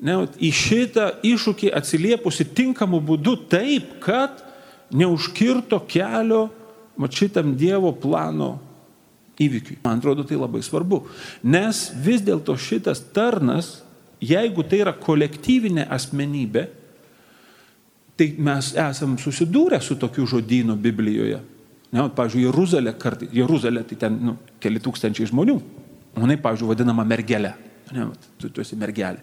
[0.05, 4.39] Ne, į šitą iššūkį atsiliepusi tinkamu būdu taip, kad
[4.95, 6.45] neužkirto kelio
[6.95, 8.55] va, šitam Dievo plano
[9.39, 9.81] įvykiui.
[9.83, 11.01] Man atrodo, tai labai svarbu.
[11.43, 13.81] Nes vis dėlto šitas tarnas,
[14.23, 16.69] jeigu tai yra kolektyvinė asmenybė,
[18.19, 21.41] tai mes esam susidūrę su tokiu žodynu Biblijoje.
[21.95, 25.55] Ne, pavyzdžiui, Jeruzalė, kartai, Jeruzalė tai ten nu, keli tūkstančiai žmonių.
[26.15, 27.53] O jinai, pavyzdžiui, vadinama mergelė.
[27.93, 28.07] Ne,
[28.41, 29.21] tu, tu esi mergelė.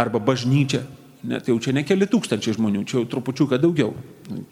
[0.00, 0.84] Arba bažnyčia.
[1.24, 3.92] Ne, tai jau čia ne keli tūkstančiai žmonių, čia jau trupučiuką daugiau.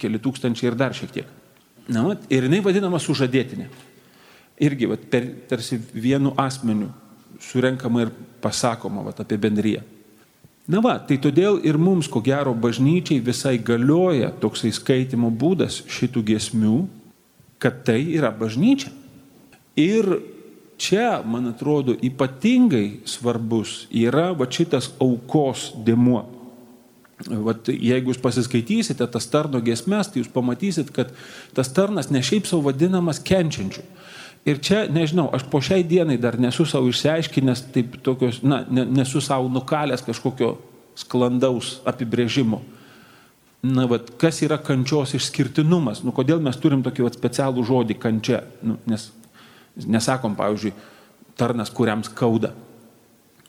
[0.01, 1.33] Keli tūkstančiai ir dar šiek tiek.
[1.93, 3.69] Na, ir jinai vadinama sužadėtinė
[4.63, 6.91] irgi vat, per, tarsi vienu asmeniu
[7.43, 8.13] surenkama ir
[8.43, 9.83] pasakoma vat, apie bendryją.
[10.71, 16.23] Na va, tai todėl ir mums, ko gero, bažnyčiai visai galioja toksai skaitimo būdas šitų
[16.29, 16.77] giesmių,
[17.63, 18.93] kad tai yra bažnyčia.
[19.75, 20.21] Ir
[20.79, 26.23] čia, man atrodo, ypatingai svarbus yra va šitas aukos dėmuo.
[27.23, 31.11] Vat, jeigu jūs pasiskaitysite tas tarno giesmes, tai jūs pamatysit, kad
[31.55, 33.83] tas tarnas ne šiaip savo vadinamas kenčiančiu.
[34.43, 39.23] Ir čia, nežinau, aš po šiai dienai dar nesu savo išsiaiškinęs, taip tokios, na, nesu
[39.23, 40.57] savo nukalęs kažkokio
[40.99, 42.59] sklandaus apibrėžimo.
[43.63, 46.01] Na, vat, kas yra kančios išskirtinumas?
[46.03, 48.43] Nu, kodėl mes turim tokį vat, specialų žodį kančia?
[48.67, 49.13] Nu, nes
[49.79, 50.75] nesakom, pavyzdžiui,
[51.39, 52.51] tarnas, kuriam skauda.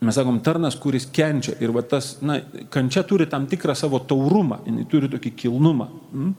[0.04, 1.56] Mes sakom, tarnas, kuris kenčia.
[1.64, 2.38] Ir va tas, na,
[2.70, 5.90] kančia turi tam tikrą savo taurumą, jinai turi tokį kilnumą.
[6.14, 6.36] Mm?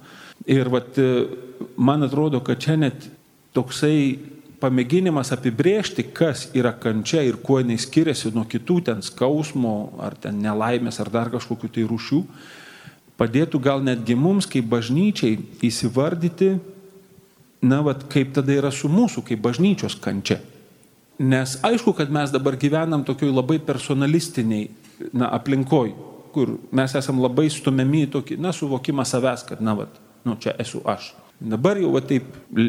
[0.54, 0.82] Ir va,
[1.76, 3.08] man atrodo, kad čia net
[3.56, 4.33] toksai
[4.64, 10.40] pamėginimas apibrėžti, kas yra kančia ir kuo jinai skiriasi nuo kitų ten skausmo, ar ten
[10.40, 12.20] nelaimės, ar dar kažkokių tai rūšių,
[13.20, 15.36] padėtų gal netgi mums, kaip bažnyčiai,
[15.68, 16.54] įsivardyti,
[17.64, 20.40] na, va, kaip tada yra su mūsų, kaip bažnyčios kančia.
[21.20, 24.70] Nes aišku, kad mes dabar gyvenam tokioj labai personalistiniai
[25.14, 25.92] na, aplinkoj,
[26.34, 29.86] kur mes esam labai stumiami į tokį, na, suvokimą savęs, kad, na, va,
[30.26, 31.12] nu, čia esu aš.
[31.42, 32.28] Dabar jau va, taip,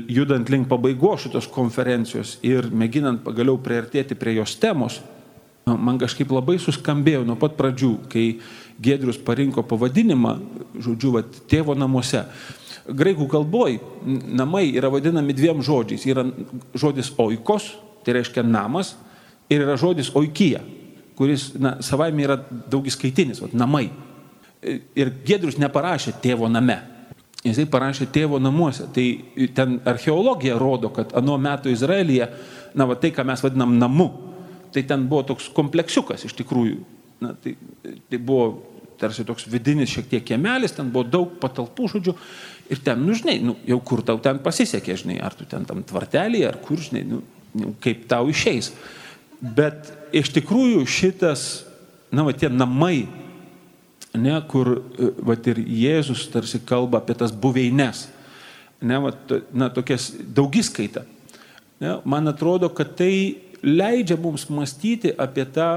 [0.10, 5.00] judant link pabaigos šitos konferencijos ir mėginant pagaliau priartėti prie jos temos,
[5.66, 8.28] man kažkaip labai suskambėjo nuo pat pradžių, kai
[8.82, 10.34] Gedrius parinko pavadinimą,
[10.84, 12.26] žodžiu, va, tėvo namuose.
[12.86, 16.04] Graikų kalboj namai yra vadinami dviem žodžiais.
[16.06, 16.26] Yra
[16.76, 17.72] žodis oikos,
[18.06, 18.94] tai reiškia namas,
[19.50, 20.60] ir yra žodis oikija,
[21.16, 23.88] kuris na, savaime yra daugiskaitinis, vat, namai.
[24.98, 26.78] Ir Gedrius neparašė tėvo name,
[27.46, 28.88] jisai parašė tėvo namuose.
[28.94, 29.06] Tai
[29.58, 32.30] ten archeologija rodo, kad anuo metu Izraelyje,
[32.76, 34.10] na, va, tai, ką mes vadinam namu,
[34.76, 36.80] tai ten buvo toks kompleksiukas iš tikrųjų.
[37.24, 37.56] Na, tai,
[38.12, 38.50] tai buvo
[39.00, 42.16] tarsi toks vidinis šiek tiek kiemelis, ten buvo daug patalpų žodžių.
[42.74, 45.84] Ir ten, nu, žinai, nu, jau kur tau ten pasisekė, žinai, ar tu ten tam
[45.86, 47.22] tvartelį, ar kur, žinai, nu,
[47.84, 48.72] kaip tau išeis.
[49.40, 51.46] Bet iš tikrųjų šitas,
[52.16, 53.06] na, va, tie namai,
[54.20, 54.80] ne, kur,
[55.26, 58.06] va, ir Jėzus tarsi kalba apie tas buveines,
[58.82, 59.14] ne, va,
[59.54, 61.06] na, tokias daugiskaitą.
[61.82, 65.70] Ne, man atrodo, kad tai leidžia mums mąstyti apie tą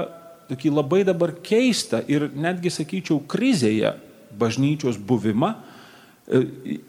[0.49, 3.93] tokį labai dabar keistą ir netgi, sakyčiau, krizėje
[4.39, 6.41] bažnyčios buvimą e,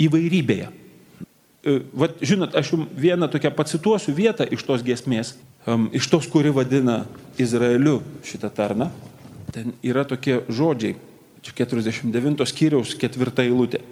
[0.07, 0.71] įvairybėje.
[0.71, 5.35] E, vat, žinot, aš jums vieną tokią pacituosiu vietą iš tos giesmės,
[5.93, 7.03] iš tos, kuri vadina
[7.41, 8.89] Izraeliu šitą tarną.
[9.53, 10.95] Ten yra tokie žodžiai,
[11.45, 13.83] čia 49 skyriaus ketvirta eilutė.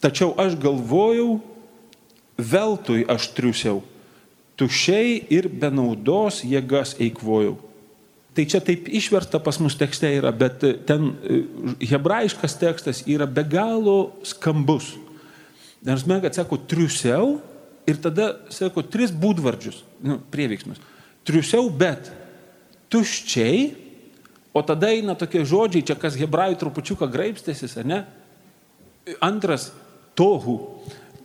[0.00, 1.40] Tačiau aš galvojau,
[2.40, 3.82] veltui aš triusiau,
[4.56, 7.58] tušiai ir be naudos jėgas eikvojau.
[8.30, 11.40] Tai čia taip išversta pas mus tekste yra, bet ten e,
[11.90, 14.94] hebrajiškas tekstas yra be galo skambus.
[15.84, 17.40] Nors mes, kad sako, triusiau
[17.88, 20.78] ir tada sako tris būdvardžius, nu, prieveiksmus.
[21.26, 22.12] Triusiau, bet
[22.92, 23.89] tuščiai,
[24.52, 28.02] o tada eina tokie žodžiai, čia kas hebrajų trupučiuką graipstėsis, ne?
[29.22, 29.70] Antras,
[30.18, 30.56] tohu.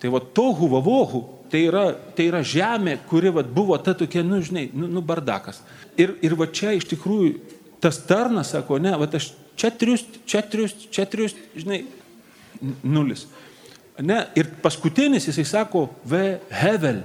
[0.01, 1.85] Tai va, tohu vavohu, tai yra,
[2.17, 5.61] tai yra žemė, kuri va, buvo ta tokia, nu, žinai, nu, nu bardakas.
[5.97, 7.33] Ir, ir va čia iš tikrųjų
[7.83, 11.83] tas tarnas sako, ne, va aš čia triust, čia triust, čia triust, žinai,
[12.83, 13.25] nulis.
[14.03, 17.03] Ne, ir paskutinis jisai sako ve hevel.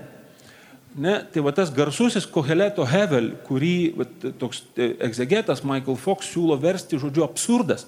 [0.99, 4.07] Ne, tai va tas garsusis koheleto hevel, kurį va,
[4.41, 7.85] toks e, egzegetas Michael Fox siūlo versti žodžiu absurdas.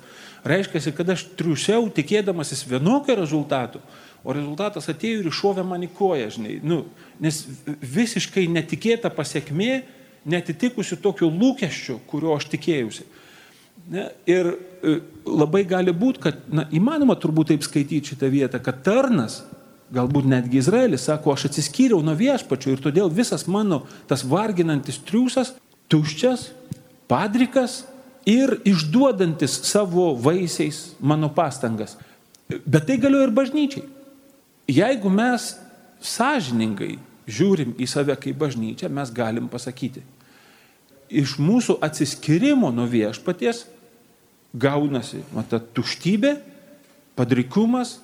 [0.47, 3.83] Reiškia, kad aš triusiau tikėdamasis vienokio rezultato,
[4.23, 6.61] o rezultatas atėjo ir iššovė man į koją, žinai.
[6.63, 6.85] Nu,
[7.23, 9.83] nes visiškai netikėta pasiekmė,
[10.23, 13.09] netitikusi tokio lūkesčio, kurio aš tikėjausi.
[13.91, 14.07] Ne?
[14.31, 14.95] Ir e,
[15.27, 19.41] labai gali būti, kad, na, įmanoma turbūt taip skaityti šitą vietą, kad tarnas,
[19.93, 25.55] galbūt netgi Izraelis, sako, aš atsiskyriau nuo viešpačio ir todėl visas mano tas varginantis triūsas,
[25.93, 26.49] tuščias,
[27.11, 27.83] padrikas
[28.29, 31.99] ir išduodantis savo vaisiais mano pastangas.
[32.49, 33.85] Bet tai galioja ir bažnyčiai.
[34.73, 35.53] Jeigu mes
[36.03, 36.97] sąžiningai
[37.29, 40.03] žiūrim į save kaip bažnyčia, mes galim pasakyti,
[41.13, 43.67] iš mūsų atsiskirimo nuo viešpaties
[44.53, 46.37] gaunasi ta tuštybė,
[47.17, 47.99] padrikumas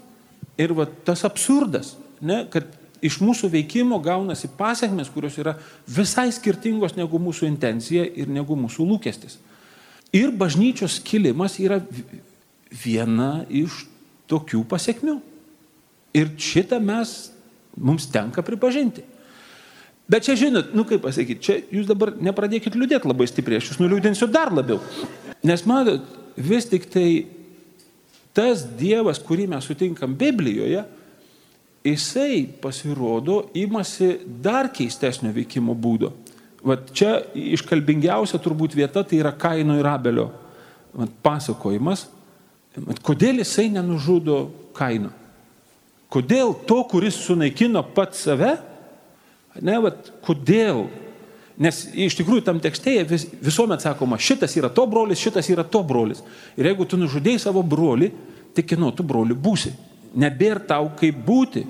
[0.58, 2.66] ir va, tas absurdas, ne, kad
[3.04, 5.54] iš mūsų veikimo gaunasi pasiekmes, kurios yra
[5.86, 9.38] visai skirtingos negu mūsų intencija ir negu mūsų lūkestis.
[10.14, 11.78] Ir bažnyčios kilimas yra
[12.84, 13.84] viena iš
[14.28, 15.18] tokių pasiekmių.
[16.16, 17.30] Ir šitą mes,
[17.76, 19.04] mums tenka pripažinti.
[20.08, 23.82] Bet čia žinot, nu kaip pasakyti, čia jūs dabar nepradėkit liūdėti labai stipriai, aš jūs
[23.82, 24.80] nuliūdinsiu dar labiau.
[25.44, 26.06] Nes matot,
[26.40, 27.08] vis tik tai
[28.36, 30.84] tas Dievas, kurį mes sutinkam Biblijoje,
[31.86, 36.12] jisai pasirodo, imasi dar keistesnio veikimo būdo.
[36.66, 40.28] Vat čia iškalbingiausia turbūt vieta tai yra Kaino ir Abelio
[40.92, 42.08] vat, pasakojimas.
[42.78, 44.40] Vat, kodėl jisai nenužudo
[44.76, 45.14] Kaino?
[46.12, 48.56] Kodėl to, kuris sunaikino pat save,
[49.64, 50.86] Ne, vat, kodėl?
[51.58, 55.82] Nes iš tikrųjų tam tekstėje vis, visuomet sakoma, šitas yra to brolis, šitas yra to
[55.86, 56.22] brolis.
[56.54, 58.12] Ir jeigu tu nužudėjai savo brolį,
[58.54, 59.72] tai kino tu broli būsi.
[60.18, 61.64] Nebėr tau kaip būti.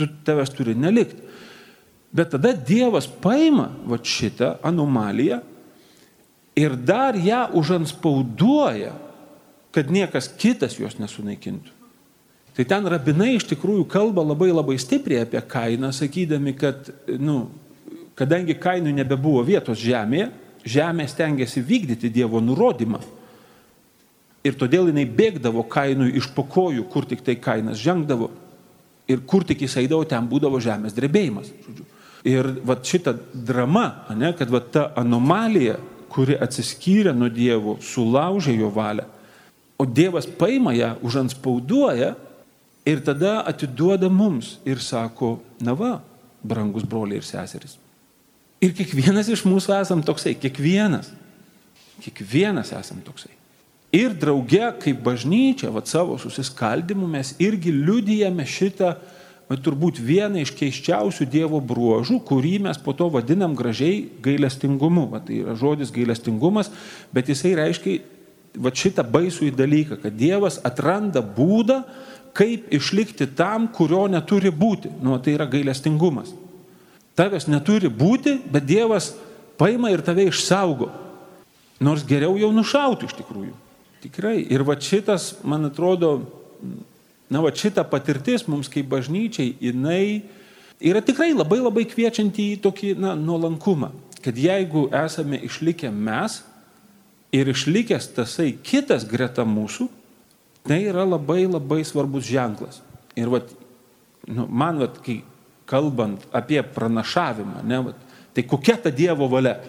[0.00, 1.28] Tu tavęs turi nelikti.
[2.10, 5.42] Bet tada Dievas paima va šitą anomaliją
[6.58, 8.94] ir dar ją užanspauduoja,
[9.70, 11.76] kad niekas kitas jos nesunaikintų.
[12.56, 16.90] Tai ten rabinai iš tikrųjų kalba labai labai stipriai apie kainą, sakydami, kad,
[17.22, 17.44] nu,
[18.18, 20.30] kadangi kainų nebebuvo vietos žemėje,
[20.64, 23.00] žemė stengiasi vykdyti Dievo nurodymą.
[24.44, 28.30] Ir todėl jinai bėgdavo kainų iš pokojų, kur tik tai kainas žengdavo.
[29.10, 31.50] Ir kur tik jis eidavo, ten būdavo žemės drebėjimas.
[31.66, 31.86] Žodžiu.
[32.28, 35.78] Ir va šita drama, ne, kad va ta anomalija,
[36.12, 39.06] kuri atsiskyrė nuo Dievo, sulaužė jo valią,
[39.80, 42.14] o Dievas paima ją, užanspauduoja
[42.84, 45.94] ir tada atiduoda mums ir sako, na va,
[46.44, 47.78] brangus broliai ir seserys.
[48.60, 51.12] Ir kiekvienas iš mūsų esam toksai, kiekvienas.
[52.04, 53.32] Kiekvienas esam toksai.
[53.96, 58.94] Ir drauge, kaip bažnyčia, va savo susiskaldimu mes irgi liudijame šitą
[59.50, 65.08] bet turbūt vieną iš keiščiausių Dievo bruožų, kurį mes po to vadinam gražiai gailestingumu.
[65.10, 66.70] Va, tai yra žodis gailestingumas,
[67.10, 67.96] bet jisai reiškia
[68.62, 71.80] va, šitą baisų į dalyką, kad Dievas atranda būdą,
[72.38, 74.92] kaip išlikti tam, kurio neturi būti.
[75.02, 76.30] Nu, tai yra gailestingumas.
[77.20, 79.12] Tavęs neturi būti, bet Dievas
[79.60, 80.88] paima ir tave išsaugo.
[81.84, 83.52] Nors geriau jau nušauti iš tikrųjų.
[84.00, 84.38] Tikrai.
[84.48, 86.14] Ir va šitas, man atrodo,
[87.30, 90.24] Na, va šita patirtis mums kaip bažnyčiai, jinai
[90.82, 93.92] yra tikrai labai labai kviečianti į tokį na, nuolankumą,
[94.24, 96.40] kad jeigu esame išlikę mes
[97.30, 99.86] ir išlikęs tasai kitas greta mūsų,
[100.66, 102.82] tai yra labai labai svarbus ženklas.
[103.14, 103.54] Ir vat,
[104.26, 105.20] nu, man, vat, kai
[105.70, 107.82] kalbant apie pranašavimą, ne,
[108.34, 109.60] tai kokia ta Dievo valia?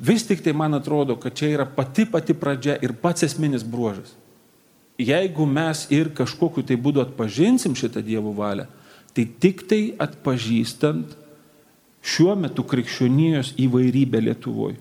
[0.00, 4.16] Vis tik tai man atrodo, kad čia yra pati pati pradžia ir pats esminis bruožas
[4.98, 8.66] jeigu mes ir kažkokiu tai būdu atpažinsim šitą Dievo valią,
[9.14, 11.14] tai tik tai atpažįstant
[12.04, 14.78] šiuo metu krikščionijos įvairybę Lietuvoje.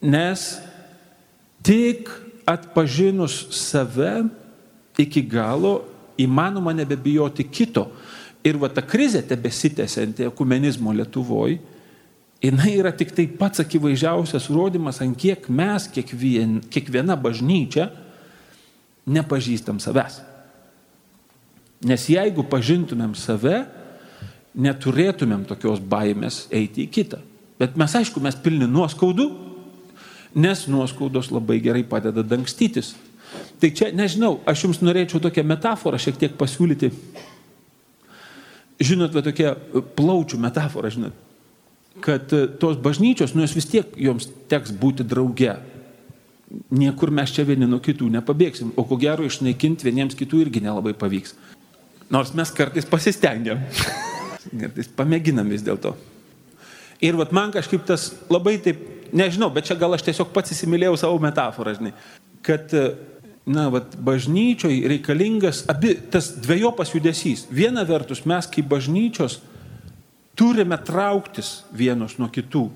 [0.00, 0.60] Nes
[1.64, 2.08] tik
[2.48, 4.24] atpažinus save
[5.00, 5.84] iki galo
[6.20, 7.88] įmanoma nebebijoti kito.
[8.46, 11.58] Ir va ta krizė tebesitęsianti ekumenizmo Lietuvoje,
[12.40, 17.90] jinai yra tik tai pats akivaizdžiausias rodimas, ant kiek mes, kiekvien, kiekviena bažnyčia,
[19.10, 20.22] nepažįstam savęs.
[21.84, 23.62] Nes jeigu pažintumėm save,
[24.56, 27.20] neturėtumėm tokios baimės eiti į kitą.
[27.60, 29.28] Bet mes, aišku, mes pilni nuoskaudų,
[30.40, 32.94] nes nuoskaudos labai gerai padeda dangstytis.
[33.60, 36.90] Tai čia, nežinau, aš jums norėčiau tokią metaforą šiek tiek pasiūlyti.
[38.80, 39.54] Žinot, va tokia
[39.96, 41.16] plaučių metafora, žinot,
[42.00, 45.58] kad e, tos bažnyčios, nu jos vis tiek joms teks būti drauge
[46.70, 50.94] niekur mes čia vieni nuo kitų nepabėgsim, o ko gero išnaikinti vieniems kitų irgi nelabai
[50.98, 51.36] pavyks.
[52.10, 53.62] Nors mes kartais pasistengiam,
[54.62, 55.94] kartais pamėginam vis dėlto.
[57.00, 58.82] Ir vat man kažkaip tas labai taip,
[59.16, 61.94] nežinau, bet čia gal aš tiesiog pats įsimylėjau savo metaforą, žinai,
[62.44, 62.74] kad,
[63.46, 67.46] na, vat bažnyčioj reikalingas abi tas dviejopas judesys.
[67.50, 69.40] Viena vertus mes kaip bažnyčios
[70.38, 72.68] turime trauktis vienos nuo kitų,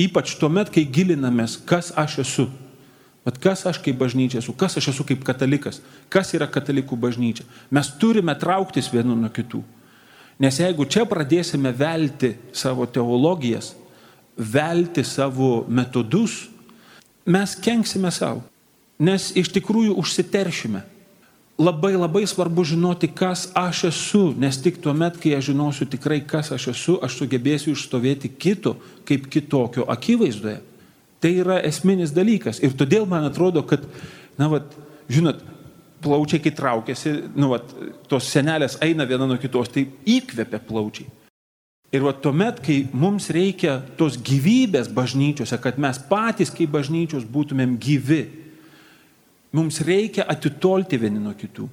[0.00, 2.48] ypač tuomet, kai gilinamės, kas aš esu.
[3.22, 5.78] Bet kas aš kaip bažnyčia esu, kas aš esu kaip katalikas,
[6.10, 7.46] kas yra katalikų bažnyčia.
[7.70, 9.62] Mes turime trauktis vienu nuo kitų.
[10.42, 13.76] Nes jeigu čia pradėsime velti savo teologijas,
[14.34, 16.48] velti savo metodus,
[17.22, 18.42] mes kenksime savo.
[19.02, 20.84] Nes iš tikrųjų užsiteršime.
[21.62, 26.22] Labai labai svarbu žinoti, kas aš esu, nes tik tuo met, kai aš žinosiu tikrai,
[26.26, 30.60] kas aš esu, aš sugebėsiu išstovėti kito kaip kitokio akivaizdoje.
[31.22, 32.58] Tai yra esminis dalykas.
[32.64, 33.84] Ir todėl man atrodo, kad,
[34.40, 34.72] na, vat,
[35.12, 35.42] žinot,
[36.02, 37.68] plaučiai, kai traukiasi, nu, vat,
[38.10, 41.10] tos senelės eina viena nuo kitos, tai įkvepia plaučiai.
[41.92, 47.76] Ir va tuomet, kai mums reikia tos gyvybės bažnyčiose, kad mes patys kaip bažnyčios būtumėm
[47.76, 48.22] gyvi,
[49.52, 51.68] mums reikia atitolti vieni nuo kitų.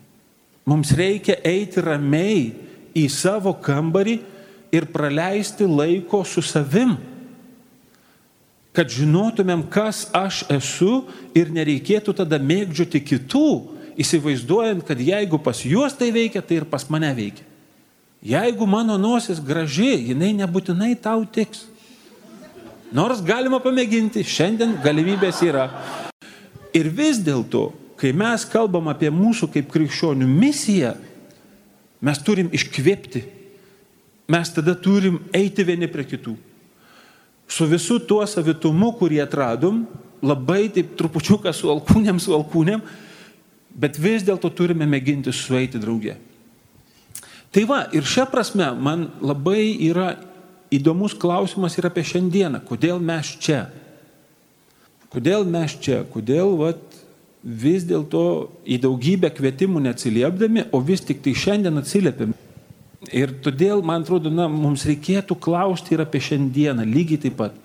[0.69, 2.51] Mums reikia eiti ramiai
[2.97, 4.19] į savo kambarį
[4.75, 6.97] ir praleisti laiko su savim
[8.79, 11.01] kad žinotumėm, kas aš esu
[11.35, 13.49] ir nereikėtų tada mėgdžioti kitų,
[13.99, 17.43] įsivaizduojant, kad jeigu pas juos tai veikia, tai ir pas mane veikia.
[18.23, 21.65] Jeigu mano nosis graži, jinai nebūtinai tau tiks.
[22.95, 25.67] Nors galima pamėginti, šiandien galimybės yra.
[26.75, 30.93] Ir vis dėlto, kai mes kalbam apie mūsų kaip krikščionių misiją,
[32.05, 33.23] mes turim iškvėpti.
[34.29, 36.35] Mes tada turim eiti vieni prie kitų
[37.49, 39.81] su visu tuo savitumu, kurį atradom,
[40.21, 42.83] labai taip trupučiuką su alkūnėm, su alkūnėm,
[43.79, 46.15] bet vis dėlto turime mėginti sueiti draugė.
[47.49, 50.11] Tai va, ir šią prasme man labai yra
[50.69, 53.63] įdomus klausimas ir apie šiandieną, kodėl mes čia.
[55.09, 56.81] Kodėl mes čia, kodėl vat,
[57.43, 62.35] vis dėlto į daugybę kvietimų neatsiliepdami, o vis tik tai šiandien atsiliepiam.
[63.15, 67.55] Ir todėl, man atrodo, na, mums reikėtų klausti ir apie šiandieną lygiai taip pat.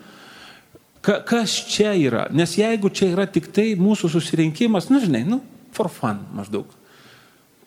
[1.04, 2.28] Ka, kas čia yra?
[2.32, 5.42] Nes jeigu čia yra tik tai mūsų susirinkimas, nu žinai, nu,
[5.74, 6.70] for fun maždaug.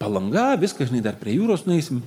[0.01, 2.01] Palanga, viskas, žinai, dar prie jūros nueisim.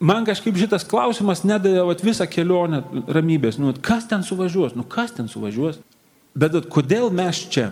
[0.00, 3.60] Man kažkaip šitas klausimas nedavė vat, visą kelionę ramybės.
[3.60, 4.74] Nu, kas ten suvažiuos?
[4.78, 5.82] Nu, kas ten suvažiuos?
[6.36, 7.70] Bet kodėl mes čia?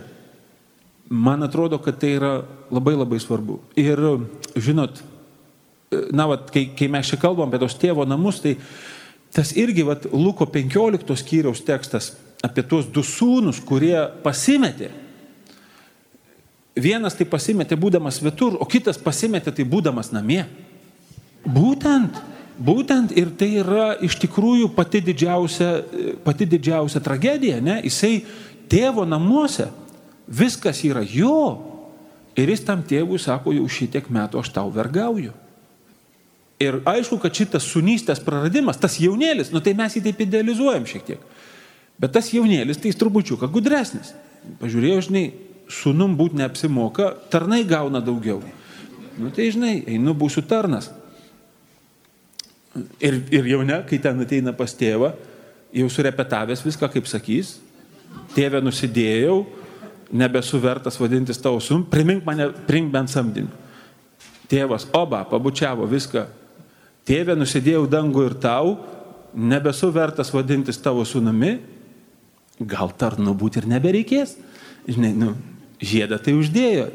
[1.09, 2.33] Man atrodo, kad tai yra
[2.73, 3.61] labai labai svarbu.
[3.79, 4.01] Ir,
[4.59, 5.03] žinot,
[6.11, 8.57] na, vat, kai, kai mes čia kalbam apie tos tėvo namus, tai
[9.35, 14.91] tas irgi, vat, Luko 15 skyriaus tekstas apie tuos du sūnus, kurie pasimetė.
[16.77, 20.43] Vienas tai pasimetė būdamas svetur, o kitas pasimetė tai būdamas namie.
[21.47, 22.19] Būtent,
[22.59, 25.71] būtent ir tai yra iš tikrųjų pati didžiausia,
[26.25, 27.81] pati didžiausia tragedija, ne?
[27.85, 28.21] Jisai
[28.71, 29.69] tėvo namuose,
[30.27, 31.73] viskas yra jo.
[32.37, 35.33] Ir jis tam tėvui sako, jau šitiek metų aš tau vergauju.
[36.61, 41.05] Ir aišku, kad šitas sunystės praradimas, tas jaunėlis, nu tai mes jį taip idealizuojam šiek
[41.05, 41.25] tiek.
[42.01, 44.13] Bet tas jaunėlis, tai jis trupučiuką gudresnis.
[44.61, 45.25] Pažiūrėjau, žinai,
[45.69, 48.41] sunum būti neapsimoka, tarnai gauna daugiau.
[49.17, 50.91] Nu tai žinai, einu būsiu tarnas.
[53.01, 55.13] Ir, ir jau ne, kai ten ateina pas tėvą,
[55.77, 57.57] jau surepetavęs viską, kaip sakys,
[58.35, 59.45] tėvę nusidėjau,
[60.13, 63.65] nebesu vertas vadintis tavo sum, primink mane, primink bent samdinį.
[64.47, 66.27] Tėvas, oba, pabučiavo viską.
[67.07, 68.77] Tėvė, nusidėjau dangų ir tau,
[69.35, 71.57] nebesu vertas vadintis tavo sunami,
[72.61, 74.37] gal tarnu būti ir nebereikės.
[74.87, 75.35] Žinai, nu,
[75.83, 76.87] žiedą tai uždėjo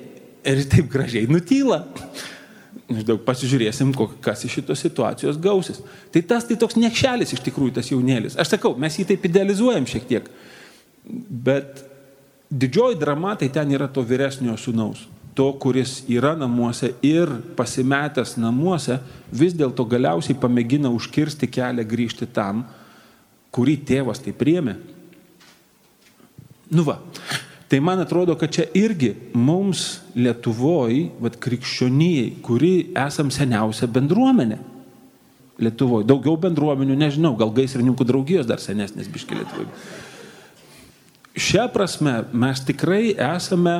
[0.47, 1.83] ir taip gražiai nutyla.
[3.07, 5.81] Daug pasižiūrėsim, kas iš šitos situacijos gausis.
[6.13, 8.37] Tai tas tai toks niekšelis iš tikrųjų tas jaunėlis.
[8.39, 10.29] Aš sakau, mes jį taip idealizuojam šiek tiek.
[11.03, 11.83] Bet
[12.51, 15.05] didžioji drama tai ten yra to vyresnio sunaus.
[15.37, 18.99] To, kuris yra namuose ir pasimetęs namuose,
[19.31, 22.65] vis dėlto galiausiai pamėgina užkirsti kelią grįžti tam,
[23.55, 24.75] kurį tėvas tai priemė.
[26.71, 26.99] Nu va,
[27.71, 34.57] tai man atrodo, kad čia irgi mums Lietuvoje, vad krikščionijai, kuri esam seniausia bendruomenė.
[35.61, 36.03] Lietuvoje.
[36.09, 39.69] Daugiau bendruomenių, nežinau, gal gaisrininkų draugijos dar senesnės biški Lietuvoje.
[41.39, 43.77] Šią prasme mes tikrai esame,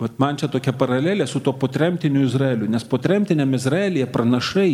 [0.00, 4.70] vat man čia tokia paralelė su to potremtiniu Izraeliu, nes potremtiniam Izraelyje pranašai,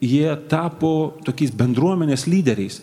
[0.00, 0.94] jie tapo
[1.28, 2.80] tokiais bendruomenės lyderiais.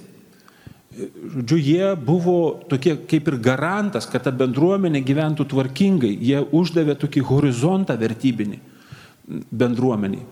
[0.92, 6.12] Žodžiu, jie buvo tokie kaip ir garantas, kad ta bendruomenė gyventų tvarkingai.
[6.20, 8.60] Jie uždavė tokį horizontą vertybinį
[9.56, 10.26] bendruomeniai.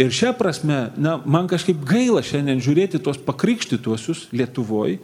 [0.00, 5.00] Ir šią prasme, na, man kažkaip gaila šiandien žiūrėti tuos pakrikštytuosius Lietuvoje,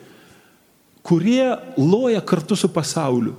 [1.04, 3.34] kurie loja kartu su pasauliu.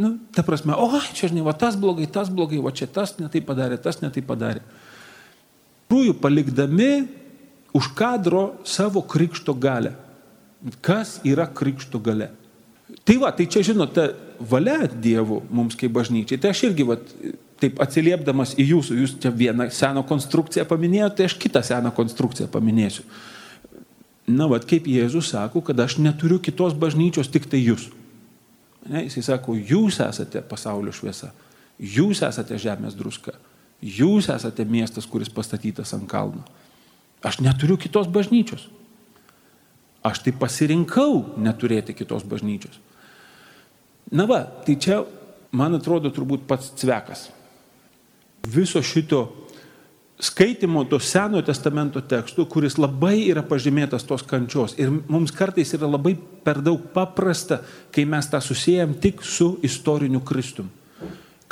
[0.00, 3.42] Nu, ta prasme, o, čia žinai, va tas blogai, tas blogai, va čia tas netai
[3.44, 4.62] padarė, tas netai padarė.
[5.92, 6.92] Trųjų palikdami
[7.72, 9.96] už kadro savo krikšto galę.
[10.84, 12.30] Kas yra krikšto galė?
[13.02, 16.38] Tai va, tai čia žinote, valia Dievo mums kaip bažnyčiai.
[16.38, 16.98] Tai aš irgi, va,
[17.62, 22.50] taip atsiliepdamas į jūsų, jūs čia vieną seną konstrukciją paminėjote, tai aš kitą seną konstrukciją
[22.52, 23.06] paminėsiu.
[24.30, 27.88] Na, va, kaip Jėzus sako, kad aš neturiu kitos bažnyčios, tik tai jūs.
[28.86, 31.30] Ne, jisai sako, jūs esate pasaulio šviesa,
[31.78, 33.34] jūs esate žemės druska,
[33.82, 36.42] jūs esate miestas, kuris pastatytas ant kalno.
[37.22, 38.66] Aš neturiu kitos bažnyčios.
[40.02, 42.80] Aš tai pasirinkau neturėti kitos bažnyčios.
[44.12, 45.04] Na va, tai čia,
[45.54, 47.28] man atrodo, turbūt pats cvekas.
[48.50, 49.22] Viso šito
[50.22, 54.74] skaitimo to Senojo testamento tekstų, kuris labai yra pažymėtas tos kančios.
[54.82, 57.62] Ir mums kartais yra labai per daug paprasta,
[57.94, 60.70] kai mes tą susijęm tik su istoriniu Kristum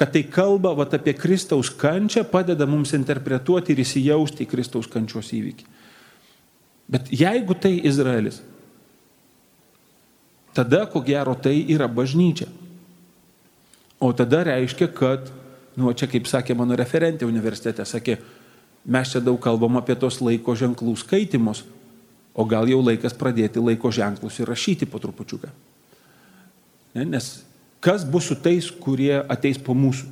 [0.00, 5.28] kad tai kalba vat, apie Kristaus kančią, padeda mums interpretuoti ir įsijausti į Kristaus kančios
[5.36, 5.66] įvykį.
[6.88, 8.38] Bet jeigu tai Izraelis,
[10.56, 12.48] tada ko gero tai yra bažnyčia.
[14.00, 15.28] O tada reiškia, kad,
[15.76, 18.16] nu, čia kaip sakė mano referentė universitete, sakė,
[18.88, 21.60] mes čia daug kalbam apie tos laiko ženklų skaitimus,
[22.32, 25.52] o gal jau laikas pradėti laiko ženklus ir rašyti po trupučiuką.
[26.96, 27.34] Ne, nes
[27.80, 30.08] kas bus su tais, kurie ateis po mūsų.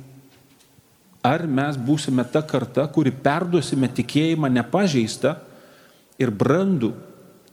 [1.25, 5.35] Ar mes būsime ta karta, kuri perduosime tikėjimą nepažeistą
[6.19, 6.93] ir brandų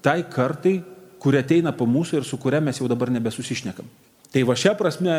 [0.03, 0.79] tai kartai,
[1.19, 3.89] kuri ateina po mūsų ir su kuria mes jau dabar nebesusišnekam.
[4.31, 5.17] Tai va šią prasme,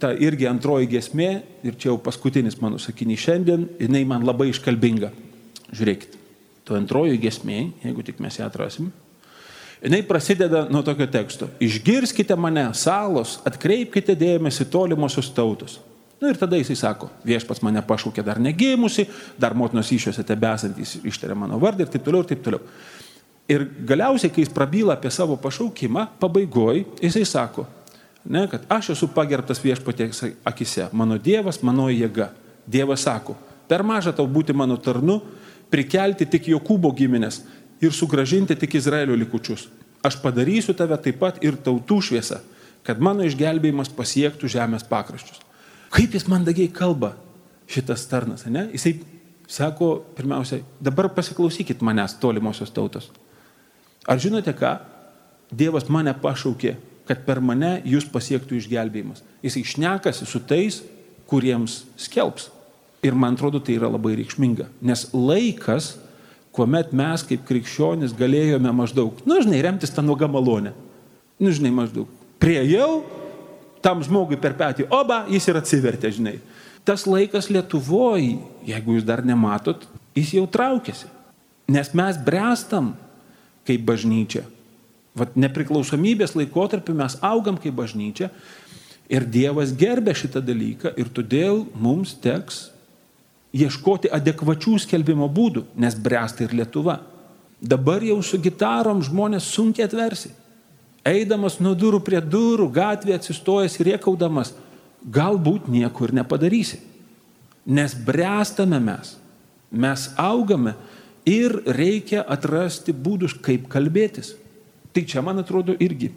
[0.00, 1.30] ta irgi antroji gesmė,
[1.64, 5.12] ir čia jau paskutinis mano sakinys šiandien, jinai man labai iškalbinga.
[5.72, 6.16] Žiūrėkit,
[6.68, 8.90] to antroji gesmė, jeigu tik mes ją atrasim,
[9.82, 11.48] Jis prasideda nuo tokio teksto.
[11.60, 15.78] Išgirskite mane, salos, atkreipkite dėmesį tolimosios tautos.
[16.18, 19.04] Na nu, ir tada jisai sako, viešpats mane pašaukė dar negimusi,
[19.38, 22.64] dar motinos iššiose tebesantys ištarė mano vardą ir taip toliau ir taip toliau.
[23.48, 27.68] Ir galiausiai, kai jis prabyla apie savo pašaukimą, pabaigoj jisai sako,
[28.26, 32.32] ne, kad aš esu pagerbtas viešpatės akise, mano Dievas, mano jėga.
[32.66, 33.38] Dievas sako,
[33.70, 35.20] per maža tau būti mano tarnu,
[35.70, 37.44] prikelti tik Jokūbo giminės
[37.80, 39.68] ir sugražinti tik Izraelio likučius.
[40.02, 42.40] Aš padarysiu tave taip pat ir tautų šviesa,
[42.86, 45.42] kad mano išgelbėjimas pasiektų žemės pakraščius.
[45.92, 47.14] Kaip jis mandagiai kalba
[47.68, 48.68] šitas tarnas, ne?
[48.72, 48.98] Jisai
[49.48, 53.10] sako, pirmiausia, dabar pasiklausykit manęs tolimosios tautos.
[54.08, 54.76] Ar žinote ką?
[55.48, 56.76] Dievas mane pašaukė,
[57.08, 59.24] kad per mane jūs pasiektų išgelbėjimas.
[59.44, 60.82] Jisai šnekasi su tais,
[61.28, 62.50] kuriems skelbs.
[63.04, 64.68] Ir man atrodo, tai yra labai reikšminga.
[64.84, 65.94] Nes laikas,
[66.58, 70.74] kuomet mes kaip krikščionis galėjome maždaug, nu, žinai, remtis tą nuogą malonę.
[71.38, 72.10] Nu, žinai, maždaug.
[72.42, 73.04] Priejau
[73.84, 76.38] tam žmogui per petį, oba, jis ir atsivertė, žinai.
[76.86, 79.84] Tas laikas Lietuvoje, jeigu jūs dar nematot,
[80.16, 81.06] jis jau traukiasi.
[81.68, 82.94] Nes mes brestam
[83.68, 84.46] kaip bažnyčia.
[85.18, 88.30] Vat nepriklausomybės laikotarpiu mes augam kaip bažnyčia
[89.12, 92.68] ir Dievas gerbė šitą dalyką ir todėl mums teks
[93.56, 96.98] ieškoti adekvačių skelbimo būdų, nes bręsta ir Lietuva.
[97.58, 100.30] Dabar jau su gitarom žmonės sunkiai atversi.
[101.08, 104.52] Eidamas nuo durų prie durų, gatvėje atsistojęs ir riekaudamas,
[105.02, 106.80] galbūt nieko ir nepadarysi.
[107.68, 109.16] Nes bręstame mes,
[109.70, 110.74] mes augame
[111.28, 114.34] ir reikia atrasti būdus, kaip kalbėtis.
[114.92, 116.12] Tai čia, man atrodo, irgi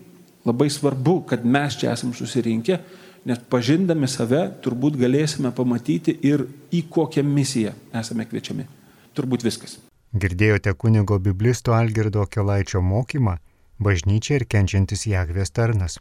[0.48, 2.80] labai svarbu, kad mes čia esam susirinkę
[3.26, 8.67] nes pažindami save turbūt galėsime pamatyti ir į kokią misiją esame kviečiami.
[9.15, 9.78] Turbūt viskas.
[10.11, 13.38] Girdėjote kunigo biblisto Algirdo Kelaičio mokymą
[13.82, 15.95] Bažnyčia ir kenčiantis Jahvės tarnas.